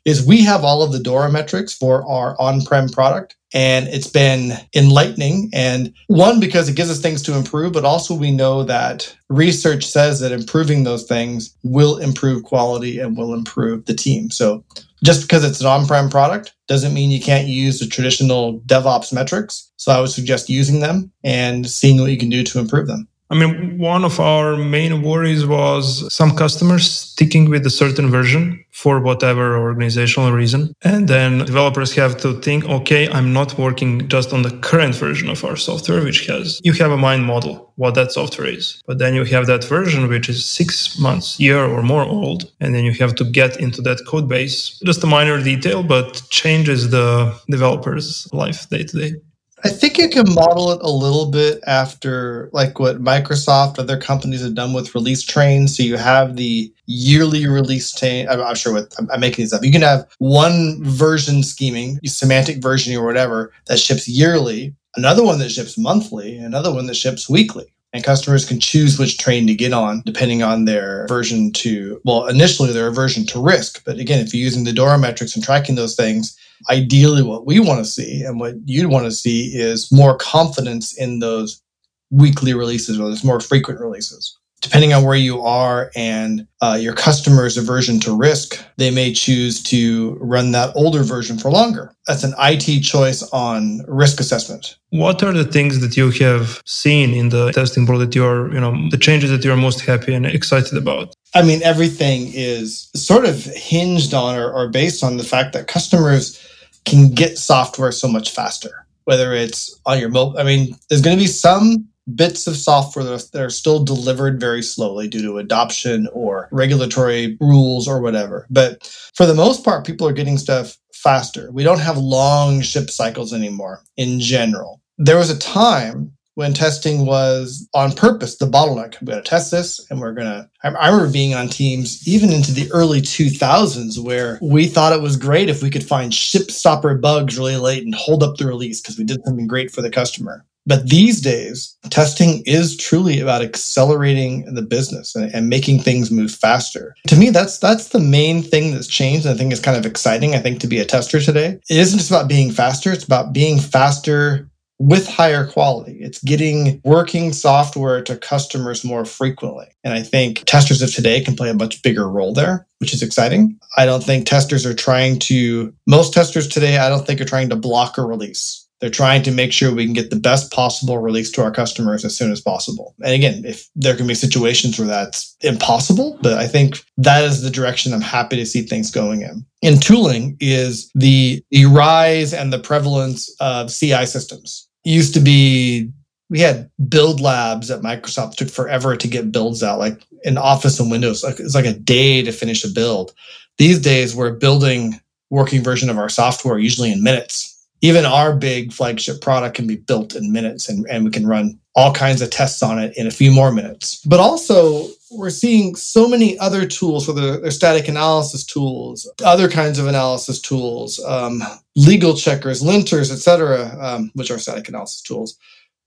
is 0.04 0.26
we 0.26 0.42
have 0.42 0.64
all 0.64 0.82
of 0.82 0.92
the 0.92 0.98
DORA 0.98 1.30
metrics 1.30 1.72
for 1.72 2.06
our 2.08 2.40
on-prem 2.40 2.88
product 2.88 3.36
and 3.54 3.86
it's 3.88 4.08
been 4.08 4.52
enlightening. 4.74 5.50
And 5.52 5.92
one 6.06 6.40
because 6.40 6.68
it 6.68 6.76
gives 6.76 6.90
us 6.90 7.00
things 7.00 7.22
to 7.22 7.36
improve 7.36 7.72
but 7.72 7.84
also 7.84 8.14
we 8.14 8.30
know 8.30 8.64
that 8.64 9.14
research 9.28 9.84
says 9.84 10.20
that 10.20 10.32
improving 10.32 10.84
those 10.84 11.04
things 11.04 11.56
will 11.62 11.98
improve 11.98 12.44
quality 12.44 12.98
and 12.98 13.16
will 13.16 13.34
improve 13.34 13.84
the 13.86 13.94
team. 13.94 14.30
So 14.30 14.64
just 15.04 15.22
because 15.22 15.44
it's 15.44 15.60
an 15.60 15.66
on-prem 15.66 16.10
product 16.10 16.54
doesn't 16.68 16.94
mean 16.94 17.10
you 17.10 17.20
can't 17.20 17.48
use 17.48 17.78
the 17.78 17.86
traditional 17.86 18.60
devops 18.60 19.12
metrics. 19.12 19.70
So 19.76 19.92
i 19.92 20.00
would 20.00 20.10
suggest 20.10 20.48
using 20.48 20.80
them 20.80 21.12
and 21.24 21.68
seeing 21.68 22.00
what 22.00 22.10
you 22.10 22.18
can 22.18 22.30
do 22.30 22.42
to 22.44 22.58
improve 22.58 22.86
them 22.86 23.08
I 23.32 23.34
mean, 23.34 23.78
one 23.78 24.04
of 24.04 24.20
our 24.20 24.58
main 24.58 25.00
worries 25.00 25.46
was 25.46 26.14
some 26.14 26.36
customers 26.36 26.84
sticking 26.90 27.48
with 27.48 27.64
a 27.64 27.70
certain 27.70 28.10
version 28.10 28.62
for 28.72 29.00
whatever 29.00 29.56
organizational 29.56 30.32
reason. 30.32 30.74
And 30.82 31.08
then 31.08 31.38
developers 31.38 31.94
have 31.94 32.18
to 32.18 32.38
think, 32.42 32.66
okay, 32.66 33.08
I'm 33.08 33.32
not 33.32 33.56
working 33.56 34.06
just 34.08 34.34
on 34.34 34.42
the 34.42 34.50
current 34.58 34.94
version 34.94 35.30
of 35.30 35.46
our 35.46 35.56
software, 35.56 36.04
which 36.04 36.26
has, 36.26 36.60
you 36.62 36.74
have 36.74 36.90
a 36.90 36.98
mind 36.98 37.24
model 37.24 37.72
what 37.76 37.94
that 37.94 38.12
software 38.12 38.48
is. 38.48 38.82
But 38.86 38.98
then 38.98 39.14
you 39.14 39.24
have 39.24 39.46
that 39.46 39.64
version, 39.64 40.08
which 40.08 40.28
is 40.28 40.44
six 40.44 40.98
months, 40.98 41.40
year 41.40 41.64
or 41.64 41.82
more 41.82 42.04
old. 42.04 42.52
And 42.60 42.74
then 42.74 42.84
you 42.84 42.92
have 42.94 43.14
to 43.14 43.24
get 43.24 43.58
into 43.58 43.80
that 43.82 44.04
code 44.06 44.28
base. 44.28 44.78
Just 44.84 45.02
a 45.04 45.06
minor 45.06 45.42
detail, 45.42 45.82
but 45.82 46.22
changes 46.28 46.90
the 46.90 47.34
developer's 47.48 48.28
life 48.34 48.68
day 48.68 48.84
to 48.84 48.98
day. 48.98 49.14
I 49.64 49.68
think 49.68 49.96
you 49.96 50.08
can 50.08 50.34
model 50.34 50.72
it 50.72 50.80
a 50.82 50.90
little 50.90 51.26
bit 51.26 51.60
after 51.68 52.50
like 52.52 52.80
what 52.80 53.02
Microsoft, 53.02 53.78
other 53.78 53.96
companies 53.96 54.42
have 54.42 54.54
done 54.54 54.72
with 54.72 54.94
release 54.94 55.22
trains. 55.22 55.76
So 55.76 55.84
you 55.84 55.96
have 55.96 56.34
the 56.34 56.72
yearly 56.86 57.46
release 57.46 57.92
train. 57.92 58.28
I'm 58.28 58.56
sure 58.56 58.72
what 58.72 58.92
I'm 58.98 59.20
making 59.20 59.44
these 59.44 59.52
up. 59.52 59.62
You 59.62 59.70
can 59.70 59.82
have 59.82 60.08
one 60.18 60.82
version 60.82 61.44
scheming, 61.44 62.00
semantic 62.04 62.60
versioning 62.60 62.98
or 62.98 63.06
whatever 63.06 63.52
that 63.66 63.78
ships 63.78 64.08
yearly, 64.08 64.74
another 64.96 65.22
one 65.22 65.38
that 65.38 65.50
ships 65.50 65.78
monthly, 65.78 66.36
another 66.38 66.74
one 66.74 66.86
that 66.86 66.96
ships 66.96 67.28
weekly. 67.28 67.72
And 67.92 68.02
customers 68.02 68.46
can 68.46 68.58
choose 68.58 68.98
which 68.98 69.18
train 69.18 69.46
to 69.46 69.54
get 69.54 69.72
on 69.72 70.02
depending 70.06 70.42
on 70.42 70.64
their 70.64 71.06
version 71.08 71.52
to, 71.52 72.00
well, 72.04 72.26
initially 72.26 72.72
their 72.72 72.88
aversion 72.88 73.26
to 73.26 73.40
risk. 73.40 73.84
But 73.84 73.98
again, 73.98 74.24
if 74.24 74.34
you're 74.34 74.42
using 74.42 74.64
the 74.64 74.72
DORA 74.72 74.98
metrics 74.98 75.36
and 75.36 75.44
tracking 75.44 75.74
those 75.74 75.94
things, 75.94 76.36
ideally 76.70 77.22
what 77.22 77.46
we 77.46 77.60
want 77.60 77.78
to 77.78 77.84
see 77.84 78.22
and 78.22 78.40
what 78.40 78.54
you'd 78.64 78.90
want 78.90 79.04
to 79.04 79.12
see 79.12 79.50
is 79.54 79.90
more 79.92 80.16
confidence 80.16 80.96
in 80.96 81.18
those 81.18 81.62
weekly 82.10 82.54
releases 82.54 82.98
or 82.98 83.04
those 83.04 83.24
more 83.24 83.40
frequent 83.40 83.80
releases 83.80 84.38
depending 84.62 84.92
on 84.94 85.02
where 85.04 85.16
you 85.16 85.42
are 85.42 85.90
and 85.94 86.46
uh, 86.62 86.78
your 86.80 86.94
customer's 86.94 87.58
aversion 87.58 87.98
to 88.00 88.16
risk, 88.16 88.64
they 88.76 88.90
may 88.90 89.12
choose 89.12 89.60
to 89.60 90.16
run 90.20 90.52
that 90.52 90.74
older 90.76 91.02
version 91.02 91.36
for 91.36 91.50
longer. 91.50 91.92
That's 92.06 92.22
an 92.22 92.32
IT 92.38 92.82
choice 92.82 93.22
on 93.32 93.82
risk 93.88 94.20
assessment. 94.20 94.78
What 94.90 95.22
are 95.22 95.32
the 95.32 95.44
things 95.44 95.80
that 95.80 95.96
you 95.96 96.10
have 96.12 96.62
seen 96.64 97.12
in 97.12 97.28
the 97.30 97.50
testing 97.52 97.84
board 97.84 97.98
that 98.00 98.14
you're, 98.14 98.54
you 98.54 98.60
know, 98.60 98.88
the 98.90 98.98
changes 98.98 99.30
that 99.30 99.44
you're 99.44 99.56
most 99.56 99.80
happy 99.80 100.14
and 100.14 100.24
excited 100.24 100.78
about? 100.78 101.14
I 101.34 101.42
mean, 101.42 101.60
everything 101.64 102.30
is 102.32 102.88
sort 102.94 103.24
of 103.24 103.44
hinged 103.44 104.14
on 104.14 104.36
or, 104.36 104.50
or 104.50 104.68
based 104.68 105.02
on 105.02 105.16
the 105.16 105.24
fact 105.24 105.54
that 105.54 105.66
customers 105.66 106.38
can 106.84 107.10
get 107.10 107.38
software 107.38 107.92
so 107.92 108.08
much 108.08 108.30
faster, 108.30 108.86
whether 109.04 109.32
it's 109.32 109.78
on 109.86 109.98
your 109.98 110.08
mobile. 110.08 110.38
I 110.38 110.44
mean, 110.44 110.76
there's 110.88 111.02
going 111.02 111.16
to 111.16 111.22
be 111.22 111.28
some 111.28 111.88
bits 112.14 112.46
of 112.46 112.56
software 112.56 113.04
that 113.04 113.34
are 113.34 113.50
still 113.50 113.84
delivered 113.84 114.40
very 114.40 114.62
slowly 114.62 115.06
due 115.08 115.22
to 115.22 115.38
adoption 115.38 116.08
or 116.12 116.48
regulatory 116.50 117.36
rules 117.40 117.86
or 117.86 118.00
whatever. 118.00 118.46
But 118.50 118.84
for 119.14 119.24
the 119.24 119.34
most 119.34 119.64
part, 119.64 119.86
people 119.86 120.06
are 120.08 120.12
getting 120.12 120.38
stuff 120.38 120.76
faster. 120.92 121.50
We 121.52 121.62
don't 121.62 121.80
have 121.80 121.98
long 121.98 122.60
ship 122.60 122.90
cycles 122.90 123.32
anymore 123.32 123.82
in 123.96 124.20
general. 124.20 124.80
There 124.98 125.16
was 125.16 125.30
a 125.30 125.38
time 125.38 126.12
when 126.34 126.52
testing 126.52 127.04
was 127.06 127.68
on 127.74 127.92
purpose 127.92 128.36
the 128.36 128.46
bottleneck. 128.46 129.00
We're 129.00 129.12
going 129.12 129.22
to 129.22 129.28
test 129.28 129.50
this 129.50 129.84
and 129.90 130.00
we're 130.00 130.14
going 130.14 130.26
to. 130.26 130.48
I 130.64 130.88
remember 130.88 131.12
being 131.12 131.34
on 131.34 131.48
teams 131.48 132.06
even 132.06 132.32
into 132.32 132.52
the 132.52 132.70
early 132.72 133.00
2000s 133.00 133.98
where 133.98 134.38
we 134.40 134.66
thought 134.66 134.92
it 134.92 135.02
was 135.02 135.16
great 135.16 135.48
if 135.48 135.62
we 135.62 135.70
could 135.70 135.84
find 135.84 136.14
ship 136.14 136.50
stopper 136.50 136.94
bugs 136.96 137.36
really 137.36 137.56
late 137.56 137.84
and 137.84 137.94
hold 137.94 138.22
up 138.22 138.36
the 138.36 138.46
release 138.46 138.80
because 138.80 138.98
we 138.98 139.04
did 139.04 139.24
something 139.24 139.46
great 139.46 139.70
for 139.70 139.82
the 139.82 139.90
customer. 139.90 140.44
But 140.64 140.88
these 140.88 141.20
days, 141.20 141.76
testing 141.90 142.42
is 142.46 142.76
truly 142.76 143.18
about 143.18 143.42
accelerating 143.42 144.54
the 144.54 144.62
business 144.62 145.16
and, 145.16 145.34
and, 145.34 145.48
making 145.48 145.80
things 145.80 146.10
move 146.10 146.30
faster. 146.30 146.94
To 147.08 147.16
me, 147.16 147.30
that's 147.30 147.58
that's 147.58 147.88
the 147.88 147.98
main 147.98 148.42
thing 148.42 148.70
that's 148.70 148.86
changed. 148.86 149.26
And 149.26 149.34
I 149.34 149.38
think 149.38 149.52
is 149.52 149.58
kind 149.58 149.76
of 149.76 149.86
exciting. 149.86 150.34
I 150.34 150.38
think 150.38 150.60
to 150.60 150.68
be 150.68 150.78
a 150.78 150.84
tester 150.84 151.20
today, 151.20 151.58
it 151.68 151.76
isn't 151.76 151.98
just 151.98 152.10
about 152.10 152.28
being 152.28 152.52
faster; 152.52 152.92
it's 152.92 153.04
about 153.04 153.32
being 153.32 153.58
faster 153.58 154.48
with 154.82 155.06
higher 155.06 155.46
quality. 155.46 155.96
It's 156.00 156.20
getting 156.24 156.80
working 156.84 157.32
software 157.32 158.02
to 158.02 158.16
customers 158.16 158.82
more 158.82 159.04
frequently. 159.04 159.68
And 159.84 159.94
I 159.94 160.02
think 160.02 160.42
testers 160.44 160.82
of 160.82 160.92
today 160.92 161.20
can 161.20 161.36
play 161.36 161.50
a 161.50 161.54
much 161.54 161.82
bigger 161.82 162.08
role 162.08 162.34
there, 162.34 162.66
which 162.78 162.92
is 162.92 163.00
exciting. 163.00 163.60
I 163.76 163.86
don't 163.86 164.02
think 164.02 164.26
testers 164.26 164.66
are 164.66 164.74
trying 164.74 165.20
to, 165.20 165.72
most 165.86 166.12
testers 166.12 166.48
today, 166.48 166.78
I 166.78 166.88
don't 166.88 167.06
think 167.06 167.20
are 167.20 167.24
trying 167.24 167.48
to 167.50 167.56
block 167.56 167.96
a 167.96 168.02
release. 168.02 168.66
They're 168.80 168.90
trying 168.90 169.22
to 169.22 169.30
make 169.30 169.52
sure 169.52 169.72
we 169.72 169.84
can 169.84 169.94
get 169.94 170.10
the 170.10 170.16
best 170.16 170.50
possible 170.50 170.98
release 170.98 171.30
to 171.32 171.42
our 171.44 171.52
customers 171.52 172.04
as 172.04 172.16
soon 172.16 172.32
as 172.32 172.40
possible. 172.40 172.96
And 173.04 173.14
again, 173.14 173.44
if 173.44 173.68
there 173.76 173.94
can 173.94 174.08
be 174.08 174.14
situations 174.14 174.80
where 174.80 174.88
that's 174.88 175.36
impossible, 175.42 176.18
but 176.22 176.32
I 176.32 176.48
think 176.48 176.84
that 176.96 177.22
is 177.22 177.42
the 177.42 177.50
direction 177.50 177.94
I'm 177.94 178.00
happy 178.00 178.34
to 178.34 178.44
see 178.44 178.62
things 178.62 178.90
going 178.90 179.22
in. 179.22 179.46
In 179.60 179.78
tooling 179.78 180.36
is 180.40 180.90
the, 180.96 181.40
the 181.52 181.66
rise 181.66 182.34
and 182.34 182.52
the 182.52 182.58
prevalence 182.58 183.32
of 183.38 183.72
CI 183.72 184.06
systems. 184.06 184.68
Used 184.84 185.14
to 185.14 185.20
be 185.20 185.90
we 186.30 186.40
had 186.40 186.70
build 186.88 187.20
labs 187.20 187.70
at 187.70 187.82
Microsoft. 187.82 188.32
It 188.32 188.38
took 188.38 188.48
forever 188.48 188.96
to 188.96 189.08
get 189.08 189.32
builds 189.32 189.62
out, 189.62 189.78
like 189.78 190.06
in 190.24 190.38
Office 190.38 190.80
and 190.80 190.90
Windows. 190.90 191.22
It's 191.24 191.54
like 191.54 191.66
a 191.66 191.74
day 191.74 192.22
to 192.22 192.32
finish 192.32 192.64
a 192.64 192.68
build. 192.68 193.12
These 193.58 193.80
days, 193.80 194.16
we're 194.16 194.32
building 194.32 194.98
working 195.30 195.62
version 195.62 195.90
of 195.90 195.98
our 195.98 196.08
software 196.08 196.58
usually 196.58 196.90
in 196.90 197.02
minutes 197.02 197.52
even 197.82 198.06
our 198.06 198.34
big 198.34 198.72
flagship 198.72 199.20
product 199.20 199.56
can 199.56 199.66
be 199.66 199.76
built 199.76 200.14
in 200.14 200.32
minutes 200.32 200.68
and, 200.68 200.86
and 200.88 201.04
we 201.04 201.10
can 201.10 201.26
run 201.26 201.58
all 201.74 201.92
kinds 201.92 202.22
of 202.22 202.30
tests 202.30 202.62
on 202.62 202.78
it 202.78 202.96
in 202.96 203.06
a 203.06 203.10
few 203.10 203.32
more 203.32 203.52
minutes. 203.52 204.00
But 204.06 204.20
also, 204.20 204.86
we're 205.12 205.30
seeing 205.30 205.74
so 205.74 206.08
many 206.08 206.38
other 206.38 206.66
tools, 206.66 207.06
whether 207.06 207.40
they're 207.40 207.50
static 207.50 207.88
analysis 207.88 208.44
tools, 208.44 209.10
other 209.24 209.48
kinds 209.48 209.78
of 209.78 209.86
analysis 209.86 210.40
tools, 210.40 211.02
um, 211.04 211.42
legal 211.76 212.14
checkers, 212.14 212.62
linters, 212.62 213.12
etc., 213.12 213.76
um, 213.80 214.10
which 214.14 214.30
are 214.30 214.38
static 214.38 214.68
analysis 214.68 215.02
tools, 215.02 215.38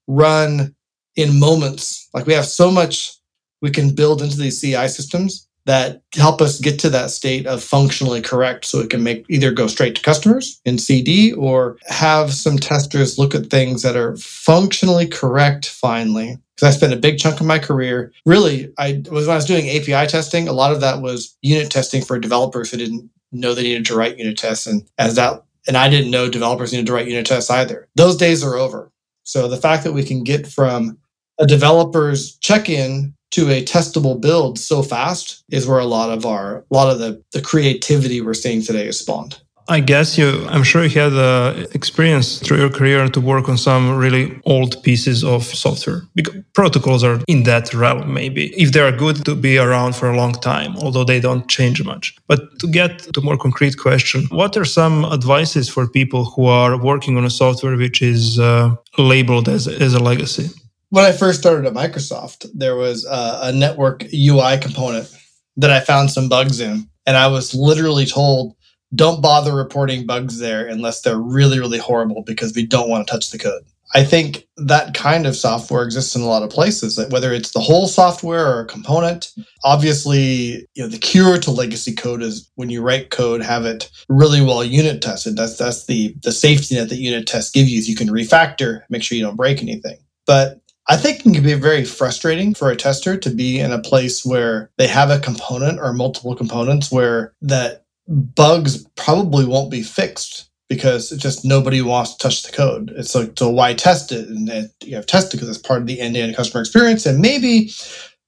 run 0.08 0.75
in 1.15 1.39
moments. 1.39 2.10
Like 2.13 2.25
we 2.25 2.34
have 2.34 2.46
so 2.46 2.72
much 2.72 3.13
we 3.62 3.72
can 3.72 3.96
build 3.96 4.22
into 4.22 4.38
these 4.38 4.62
CI 4.62 4.88
systems 4.88 5.48
that 5.65 6.01
help 6.13 6.41
us 6.41 6.60
get 6.60 6.79
to 6.79 6.89
that 6.89 7.10
state 7.10 7.48
of 7.48 7.63
functionally 7.63 8.22
correct 8.22 8.65
so 8.65 8.79
it 8.79 8.89
can 8.89 9.03
make 9.03 9.25
either 9.29 9.51
go 9.51 9.67
straight 9.67 9.95
to 9.95 10.01
customers 10.01 10.62
in 10.65 10.77
CD 10.77 11.34
or 11.34 11.77
have 11.88 12.34
some 12.34 12.57
testers 12.57 13.17
look 13.17 13.34
at 13.34 13.48
things 13.48 13.81
that 13.81 13.95
are 13.95 14.15
functionally 14.17 15.07
correct 15.07 15.67
finally. 15.67 16.38
Because 16.55 16.74
I 16.74 16.77
spent 16.77 16.93
a 16.93 16.98
big 16.98 17.17
chunk 17.17 17.41
of 17.41 17.45
my 17.45 17.60
career, 17.60 18.13
really, 18.25 18.72
I 18.77 19.03
was 19.12 19.27
when 19.27 19.34
I 19.34 19.36
was 19.36 19.45
doing 19.45 19.69
API 19.69 20.07
testing, 20.07 20.48
a 20.48 20.53
lot 20.53 20.72
of 20.72 20.81
that 20.81 21.01
was 21.01 21.36
unit 21.41 21.69
testing 21.69 22.01
for 22.01 22.17
developers 22.17 22.72
who 22.72 22.77
didn't 22.77 23.10
know 23.34 23.53
they 23.53 23.63
needed 23.63 23.86
to 23.88 23.95
write 23.95 24.17
unit 24.17 24.38
tests. 24.38 24.65
And 24.65 24.88
as 24.98 25.15
that 25.15 25.43
and 25.67 25.77
I 25.77 25.89
didn't 25.89 26.12
know 26.12 26.29
developers 26.29 26.72
needed 26.72 26.88
to 26.88 26.93
write 26.93 27.07
unit 27.07 27.25
tests 27.25 27.50
either. 27.50 27.88
Those 27.95 28.17
days 28.17 28.43
are 28.43 28.55
over. 28.55 28.91
So 29.24 29.48
the 29.48 29.57
fact 29.57 29.84
that 29.84 29.93
we 29.93 30.03
can 30.03 30.24
get 30.24 30.48
from 30.48 31.00
a 31.39 31.45
developer's 31.45 32.38
check-in 32.38 33.14
to 33.32 33.50
a 33.50 33.63
testable 33.63 34.20
build 34.20 34.58
so 34.60 34.82
fast 34.82 35.44
is 35.50 35.67
where 35.67 35.79
a 35.79 35.86
lot 35.86 36.10
of 36.10 36.25
our 36.25 36.65
a 36.72 36.74
lot 36.74 36.91
of 36.91 37.00
the, 37.00 37.22
the 37.34 37.41
creativity 37.41 38.22
we're 38.22 38.34
seeing 38.34 38.62
today 38.62 38.88
is 38.88 39.00
spawned 39.00 39.39
I 39.67 39.79
guess 39.79 40.17
you, 40.17 40.46
I'm 40.48 40.63
sure 40.63 40.84
you 40.84 40.89
had 40.89 41.13
the 41.13 41.67
experience 41.74 42.39
through 42.39 42.60
your 42.60 42.70
career 42.70 43.08
to 43.10 43.22
work 43.22 43.50
on 43.50 43.58
some 43.58 43.98
really 43.98 44.39
old 44.46 44.82
pieces 44.84 45.24
of 45.24 45.44
software. 45.44 46.03
Because 46.13 46.36
protocols 46.53 47.03
are 47.03 47.20
in 47.27 47.44
that 47.44 47.74
realm, 47.74 48.13
maybe. 48.13 48.53
If 48.62 48.74
they 48.74 48.82
are 48.82 48.91
good 48.91 49.25
to 49.25 49.36
be 49.36 49.58
around 49.58 49.96
for 49.96 50.10
a 50.10 50.15
long 50.15 50.34
time, 50.34 50.77
although 50.77 51.03
they 51.03 51.20
don't 51.20 51.48
change 51.48 51.84
much. 51.84 52.15
But 52.27 52.60
to 52.60 52.67
get 52.67 53.00
to 53.13 53.22
more 53.22 53.38
concrete 53.38 53.77
question, 53.77 54.27
what 54.29 54.55
are 54.55 54.65
some 54.65 55.03
advices 55.05 55.67
for 55.67 55.88
people 55.88 56.25
who 56.25 56.46
are 56.46 56.79
working 56.79 57.17
on 57.17 57.25
a 57.25 57.32
software 57.32 57.75
which 57.75 58.03
is 58.03 58.38
uh, 58.38 58.75
labeled 59.00 59.50
as, 59.50 59.67
as 59.67 59.96
a 59.96 60.00
legacy? 60.00 60.50
When 60.96 61.04
I 61.04 61.12
first 61.12 61.42
started 61.42 61.66
at 61.66 61.74
Microsoft, 61.74 62.46
there 62.54 62.78
was 62.78 63.04
a, 63.06 63.40
a 63.42 63.52
network 63.52 64.06
UI 64.14 64.58
component 64.58 65.14
that 65.58 65.70
I 65.70 65.81
found 65.81 66.10
some 66.10 66.29
bugs 66.29 66.62
in. 66.62 66.90
And 67.05 67.18
I 67.18 67.27
was 67.27 67.53
literally 67.53 68.05
told, 68.05 68.55
don't 68.96 69.22
bother 69.22 69.53
reporting 69.53 70.05
bugs 70.05 70.40
there 70.40 70.66
unless 70.66 71.01
they're 71.01 71.20
really, 71.20 71.60
really 71.60 71.79
horrible 71.79 72.24
because 72.24 72.55
we 72.55 72.66
don't 72.66 72.88
want 72.88 73.05
to 73.05 73.12
touch 73.12 73.31
the 73.31 73.38
code. 73.38 73.64
I 73.94 74.05
think 74.05 74.48
that 74.55 74.94
kind 74.94 75.27
of 75.27 75.36
software 75.36 75.84
exists 75.84 76.16
in 76.16 76.22
a 76.22 76.27
lot 76.27 76.44
of 76.44 76.50
places, 76.50 76.98
whether 77.10 77.34
it's 77.34 77.51
the 77.51 77.60
whole 77.60 77.90
software 77.90 78.48
or 78.48 78.62
a 78.62 78.66
component. 78.66 79.34
Obviously, 79.66 80.66
you 80.75 80.84
know, 80.84 80.88
the 80.88 80.98
cure 80.98 81.38
to 81.40 81.51
legacy 81.51 81.94
code 81.94 82.22
is 82.24 82.50
when 82.55 82.70
you 82.70 82.81
write 82.81 83.10
code, 83.10 83.42
have 83.42 83.66
it 83.66 83.92
really 84.08 84.42
well 84.42 84.64
unit 84.64 85.01
tested. 85.01 85.36
That's 85.36 85.58
that's 85.58 85.88
the 85.88 86.16
the 86.24 86.31
safety 86.31 86.75
net 86.75 86.88
that 86.88 86.96
unit 87.00 87.27
tests 87.27 87.51
give 87.51 87.68
you. 87.68 87.79
Is 87.79 87.90
you 87.90 87.98
can 87.98 88.08
refactor, 88.08 88.84
make 88.90 89.03
sure 89.03 89.18
you 89.18 89.25
don't 89.25 89.36
break 89.36 89.62
anything. 89.62 89.98
But 90.25 90.62
I 90.87 90.98
think 90.98 91.19
it 91.19 91.24
can 91.24 91.43
be 91.43 91.53
very 91.53 91.83
frustrating 91.83 92.53
for 92.53 92.69
a 92.69 92.75
tester 92.75 93.17
to 93.17 93.29
be 93.29 93.59
in 93.59 93.71
a 93.71 93.81
place 93.81 94.24
where 94.24 94.71
they 94.77 94.87
have 94.87 95.09
a 95.09 95.19
component 95.19 95.79
or 95.79 95.93
multiple 95.93 96.35
components 96.35 96.91
where 96.91 97.33
that 97.41 97.85
bugs 98.07 98.85
probably 98.95 99.45
won't 99.45 99.71
be 99.71 99.81
fixed 99.81 100.50
because 100.69 101.11
it's 101.11 101.21
just 101.21 101.45
nobody 101.45 101.81
wants 101.81 102.13
to 102.13 102.17
touch 102.19 102.43
the 102.43 102.51
code. 102.51 102.93
It's 102.95 103.15
like, 103.15 103.31
so 103.37 103.50
why 103.50 103.74
test 103.74 104.11
it? 104.11 104.27
And 104.27 104.48
it, 104.50 104.71
you 104.83 104.95
have 104.95 105.05
tested 105.07 105.39
because 105.39 105.50
it's 105.50 105.67
part 105.67 105.81
of 105.81 105.87
the 105.87 106.00
end-to-end 106.00 106.35
customer 106.35 106.61
experience. 106.61 107.05
And 107.05 107.19
maybe, 107.19 107.71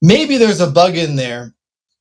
maybe 0.01 0.37
there's 0.37 0.61
a 0.61 0.69
bug 0.69 0.97
in 0.97 1.15
there 1.15 1.53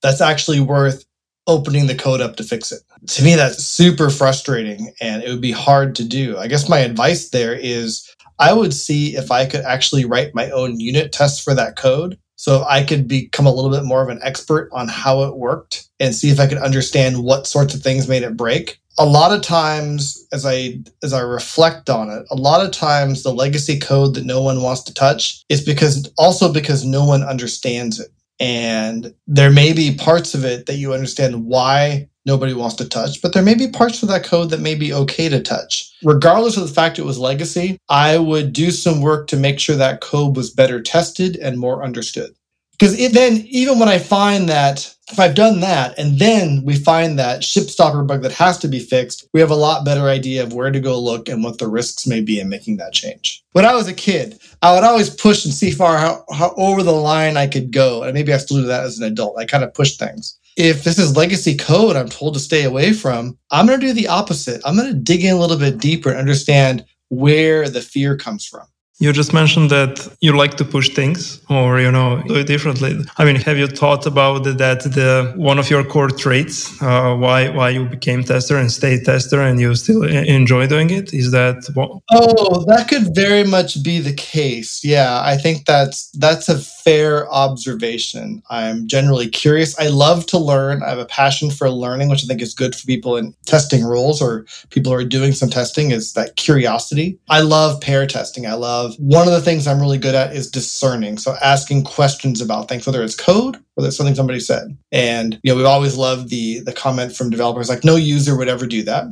that's 0.02 0.20
actually 0.20 0.60
worth 0.60 1.04
opening 1.46 1.86
the 1.86 1.94
code 1.94 2.20
up 2.20 2.36
to 2.36 2.42
fix 2.42 2.72
it. 2.72 2.80
To 3.06 3.22
me, 3.22 3.34
that's 3.34 3.64
super 3.64 4.10
frustrating 4.10 4.92
and 5.00 5.22
it 5.22 5.30
would 5.30 5.40
be 5.40 5.52
hard 5.52 5.94
to 5.96 6.04
do. 6.04 6.36
I 6.36 6.48
guess 6.48 6.68
my 6.68 6.78
advice 6.78 7.28
there 7.30 7.54
is 7.54 8.10
I 8.38 8.52
would 8.52 8.74
see 8.74 9.16
if 9.16 9.30
I 9.30 9.46
could 9.46 9.62
actually 9.62 10.04
write 10.04 10.34
my 10.34 10.50
own 10.50 10.80
unit 10.80 11.12
tests 11.12 11.42
for 11.42 11.54
that 11.54 11.76
code. 11.76 12.18
So 12.36 12.64
I 12.68 12.84
could 12.84 13.08
become 13.08 13.46
a 13.46 13.52
little 13.52 13.70
bit 13.70 13.84
more 13.84 14.02
of 14.02 14.10
an 14.10 14.20
expert 14.22 14.68
on 14.72 14.88
how 14.88 15.22
it 15.22 15.36
worked 15.36 15.88
and 15.98 16.14
see 16.14 16.28
if 16.28 16.38
I 16.38 16.46
could 16.46 16.58
understand 16.58 17.24
what 17.24 17.46
sorts 17.46 17.74
of 17.74 17.82
things 17.82 18.08
made 18.08 18.22
it 18.22 18.36
break. 18.36 18.78
A 18.98 19.06
lot 19.06 19.32
of 19.32 19.42
times 19.42 20.26
as 20.32 20.44
I 20.46 20.80
as 21.02 21.12
I 21.12 21.20
reflect 21.20 21.90
on 21.90 22.10
it, 22.10 22.26
a 22.30 22.36
lot 22.36 22.64
of 22.64 22.72
times 22.72 23.22
the 23.22 23.32
legacy 23.32 23.78
code 23.78 24.14
that 24.14 24.24
no 24.24 24.42
one 24.42 24.62
wants 24.62 24.82
to 24.84 24.94
touch 24.94 25.44
is 25.48 25.62
because 25.62 26.10
also 26.18 26.52
because 26.52 26.84
no 26.84 27.04
one 27.04 27.22
understands 27.22 28.00
it. 28.00 28.10
And 28.38 29.14
there 29.26 29.50
may 29.50 29.72
be 29.72 29.96
parts 29.96 30.34
of 30.34 30.44
it 30.44 30.66
that 30.66 30.76
you 30.76 30.92
understand 30.92 31.46
why 31.46 32.08
nobody 32.26 32.52
wants 32.52 32.74
to 32.76 32.88
touch, 32.88 33.22
but 33.22 33.32
there 33.32 33.42
may 33.42 33.54
be 33.54 33.68
parts 33.68 34.02
of 34.02 34.08
that 34.08 34.24
code 34.24 34.50
that 34.50 34.60
may 34.60 34.74
be 34.74 34.92
okay 34.92 35.28
to 35.28 35.40
touch. 35.40 35.92
Regardless 36.02 36.56
of 36.56 36.66
the 36.66 36.74
fact 36.74 36.98
it 36.98 37.04
was 37.04 37.18
legacy, 37.18 37.78
I 37.88 38.18
would 38.18 38.52
do 38.52 38.70
some 38.70 39.00
work 39.00 39.28
to 39.28 39.36
make 39.36 39.58
sure 39.58 39.76
that 39.76 40.00
code 40.00 40.36
was 40.36 40.50
better 40.50 40.82
tested 40.82 41.36
and 41.36 41.58
more 41.58 41.84
understood. 41.84 42.34
Because 42.78 42.96
then, 43.12 43.44
even 43.48 43.78
when 43.78 43.88
I 43.88 43.98
find 43.98 44.50
that, 44.50 44.94
if 45.10 45.18
I've 45.18 45.34
done 45.34 45.60
that, 45.60 45.98
and 45.98 46.18
then 46.18 46.62
we 46.62 46.76
find 46.76 47.18
that 47.18 47.42
ship 47.42 47.70
stopper 47.70 48.02
bug 48.02 48.20
that 48.20 48.32
has 48.32 48.58
to 48.58 48.68
be 48.68 48.80
fixed, 48.80 49.26
we 49.32 49.40
have 49.40 49.50
a 49.50 49.56
lot 49.56 49.86
better 49.86 50.08
idea 50.08 50.42
of 50.42 50.52
where 50.52 50.70
to 50.70 50.80
go 50.80 51.00
look 51.00 51.26
and 51.28 51.42
what 51.42 51.56
the 51.56 51.68
risks 51.68 52.06
may 52.06 52.20
be 52.20 52.38
in 52.38 52.50
making 52.50 52.76
that 52.76 52.92
change. 52.92 53.42
When 53.52 53.64
I 53.64 53.74
was 53.74 53.88
a 53.88 53.94
kid, 53.94 54.38
I 54.60 54.74
would 54.74 54.84
always 54.84 55.08
push 55.08 55.46
and 55.46 55.54
see 55.54 55.70
far 55.70 55.96
how, 55.96 56.24
how 56.34 56.52
over 56.58 56.82
the 56.82 56.92
line 56.92 57.38
I 57.38 57.46
could 57.46 57.70
go. 57.70 58.02
And 58.02 58.12
maybe 58.12 58.34
I 58.34 58.36
still 58.36 58.58
do 58.58 58.66
that 58.66 58.84
as 58.84 58.98
an 58.98 59.10
adult. 59.10 59.38
I 59.38 59.46
kind 59.46 59.64
of 59.64 59.72
push 59.72 59.96
things 59.96 60.36
if 60.56 60.84
this 60.84 60.98
is 60.98 61.16
legacy 61.16 61.56
code 61.56 61.96
I'm 61.96 62.08
told 62.08 62.34
to 62.34 62.40
stay 62.40 62.64
away 62.64 62.92
from, 62.92 63.38
I'm 63.50 63.66
going 63.66 63.80
to 63.80 63.86
do 63.86 63.92
the 63.92 64.08
opposite. 64.08 64.60
I'm 64.64 64.76
going 64.76 64.88
to 64.88 64.98
dig 64.98 65.24
in 65.24 65.34
a 65.34 65.38
little 65.38 65.58
bit 65.58 65.78
deeper 65.78 66.10
and 66.10 66.18
understand 66.18 66.84
where 67.08 67.68
the 67.68 67.82
fear 67.82 68.16
comes 68.16 68.46
from. 68.46 68.66
You 68.98 69.12
just 69.12 69.34
mentioned 69.34 69.70
that 69.70 70.08
you 70.22 70.34
like 70.34 70.54
to 70.56 70.64
push 70.64 70.88
things 70.88 71.42
or, 71.50 71.78
you 71.78 71.92
know, 71.92 72.22
do 72.26 72.36
it 72.36 72.46
differently. 72.46 72.98
I 73.18 73.26
mean, 73.26 73.36
have 73.36 73.58
you 73.58 73.66
thought 73.66 74.06
about 74.06 74.44
that 74.44 74.84
the 74.84 75.34
one 75.36 75.58
of 75.58 75.68
your 75.68 75.84
core 75.84 76.08
traits, 76.08 76.80
uh, 76.80 77.14
why, 77.14 77.50
why 77.50 77.68
you 77.68 77.84
became 77.84 78.24
tester 78.24 78.56
and 78.56 78.72
stay 78.72 78.98
tester 78.98 79.42
and 79.42 79.60
you 79.60 79.74
still 79.74 80.02
enjoy 80.02 80.66
doing 80.66 80.88
it? 80.88 81.12
Is 81.12 81.30
that 81.32 81.68
what? 81.74 82.00
Oh, 82.10 82.64
that 82.68 82.88
could 82.88 83.14
very 83.14 83.44
much 83.44 83.82
be 83.82 83.98
the 83.98 84.14
case. 84.14 84.82
Yeah. 84.82 85.20
I 85.22 85.36
think 85.36 85.66
that's, 85.66 86.08
that's 86.12 86.48
a 86.48 86.58
fair 86.86 87.28
observation. 87.32 88.40
I'm 88.48 88.86
generally 88.86 89.28
curious. 89.28 89.76
I 89.76 89.88
love 89.88 90.24
to 90.26 90.38
learn. 90.38 90.84
I 90.84 90.90
have 90.90 91.00
a 91.00 91.04
passion 91.04 91.50
for 91.50 91.68
learning, 91.68 92.08
which 92.08 92.22
I 92.22 92.28
think 92.28 92.40
is 92.40 92.54
good 92.54 92.76
for 92.76 92.86
people 92.86 93.16
in 93.16 93.34
testing 93.44 93.84
roles 93.84 94.22
or 94.22 94.46
people 94.70 94.92
who 94.92 94.98
are 94.98 95.04
doing 95.04 95.32
some 95.32 95.50
testing 95.50 95.90
is 95.90 96.12
that 96.12 96.36
curiosity. 96.36 97.18
I 97.28 97.40
love 97.40 97.80
pair 97.80 98.06
testing. 98.06 98.46
I 98.46 98.52
love 98.52 98.94
one 98.98 99.26
of 99.26 99.34
the 99.34 99.40
things 99.40 99.66
I'm 99.66 99.80
really 99.80 99.98
good 99.98 100.14
at 100.14 100.36
is 100.36 100.48
discerning. 100.48 101.18
So 101.18 101.34
asking 101.42 101.82
questions 101.82 102.40
about 102.40 102.68
things, 102.68 102.86
whether 102.86 103.02
it's 103.02 103.16
code 103.16 103.56
or 103.74 103.84
it's 103.84 103.96
something 103.96 104.14
somebody 104.14 104.38
said. 104.38 104.78
And 104.92 105.40
you 105.42 105.50
know, 105.50 105.56
we've 105.56 105.66
always 105.66 105.96
loved 105.96 106.30
the 106.30 106.60
the 106.60 106.72
comment 106.72 107.16
from 107.16 107.30
developers 107.30 107.68
like 107.68 107.82
no 107.84 107.96
user 107.96 108.36
would 108.36 108.48
ever 108.48 108.64
do 108.64 108.84
that. 108.84 109.06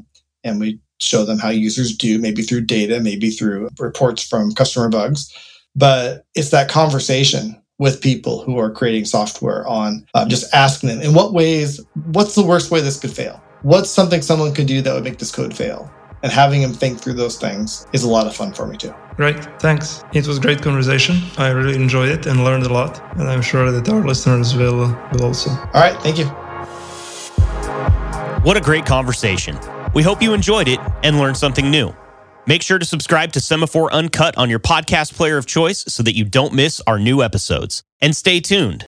And 0.44 0.60
we 0.60 0.78
show 1.00 1.24
them 1.24 1.40
how 1.40 1.48
users 1.48 1.96
do, 1.96 2.20
maybe 2.20 2.42
through 2.42 2.60
data, 2.60 3.00
maybe 3.00 3.30
through 3.30 3.70
reports 3.80 4.22
from 4.22 4.52
customer 4.52 4.88
bugs. 4.88 5.34
But 5.74 6.24
it's 6.36 6.50
that 6.50 6.68
conversation 6.70 7.60
with 7.78 8.00
people 8.00 8.42
who 8.42 8.58
are 8.58 8.70
creating 8.70 9.04
software 9.04 9.66
on 9.66 10.06
uh, 10.14 10.26
just 10.26 10.52
asking 10.54 10.88
them 10.88 11.00
in 11.00 11.14
what 11.14 11.32
ways, 11.32 11.80
what's 12.12 12.34
the 12.34 12.44
worst 12.44 12.70
way 12.70 12.80
this 12.80 12.98
could 12.98 13.10
fail? 13.10 13.42
What's 13.62 13.90
something 13.90 14.22
someone 14.22 14.54
could 14.54 14.66
do 14.66 14.80
that 14.82 14.94
would 14.94 15.04
make 15.04 15.18
this 15.18 15.32
code 15.32 15.56
fail? 15.56 15.90
And 16.22 16.32
having 16.32 16.62
them 16.62 16.72
think 16.72 17.00
through 17.00 17.14
those 17.14 17.36
things 17.36 17.86
is 17.92 18.02
a 18.02 18.08
lot 18.08 18.26
of 18.26 18.34
fun 18.34 18.52
for 18.52 18.66
me 18.66 18.76
too. 18.76 18.94
Great, 19.16 19.36
thanks. 19.60 20.02
It 20.14 20.26
was 20.26 20.38
great 20.38 20.62
conversation. 20.62 21.16
I 21.36 21.50
really 21.50 21.74
enjoyed 21.74 22.08
it 22.08 22.26
and 22.26 22.44
learned 22.44 22.64
a 22.64 22.72
lot, 22.72 23.00
and 23.18 23.28
I'm 23.28 23.42
sure 23.42 23.70
that 23.70 23.88
our 23.88 24.04
listeners 24.04 24.56
will 24.56 24.88
will 25.12 25.24
also. 25.24 25.50
All 25.50 25.80
right, 25.82 26.00
thank 26.02 26.18
you. 26.18 26.26
What 28.42 28.56
a 28.56 28.60
great 28.60 28.86
conversation. 28.86 29.58
We 29.94 30.02
hope 30.02 30.22
you 30.22 30.34
enjoyed 30.34 30.68
it 30.68 30.80
and 31.02 31.18
learned 31.18 31.36
something 31.36 31.70
new. 31.70 31.94
Make 32.46 32.62
sure 32.62 32.78
to 32.78 32.84
subscribe 32.84 33.32
to 33.32 33.40
Semaphore 33.40 33.92
Uncut 33.92 34.36
on 34.36 34.50
your 34.50 34.58
podcast 34.58 35.14
player 35.14 35.38
of 35.38 35.46
choice 35.46 35.84
so 35.88 36.02
that 36.02 36.14
you 36.14 36.24
don't 36.24 36.52
miss 36.52 36.80
our 36.86 36.98
new 36.98 37.22
episodes. 37.22 37.82
And 38.02 38.14
stay 38.14 38.40
tuned. 38.40 38.82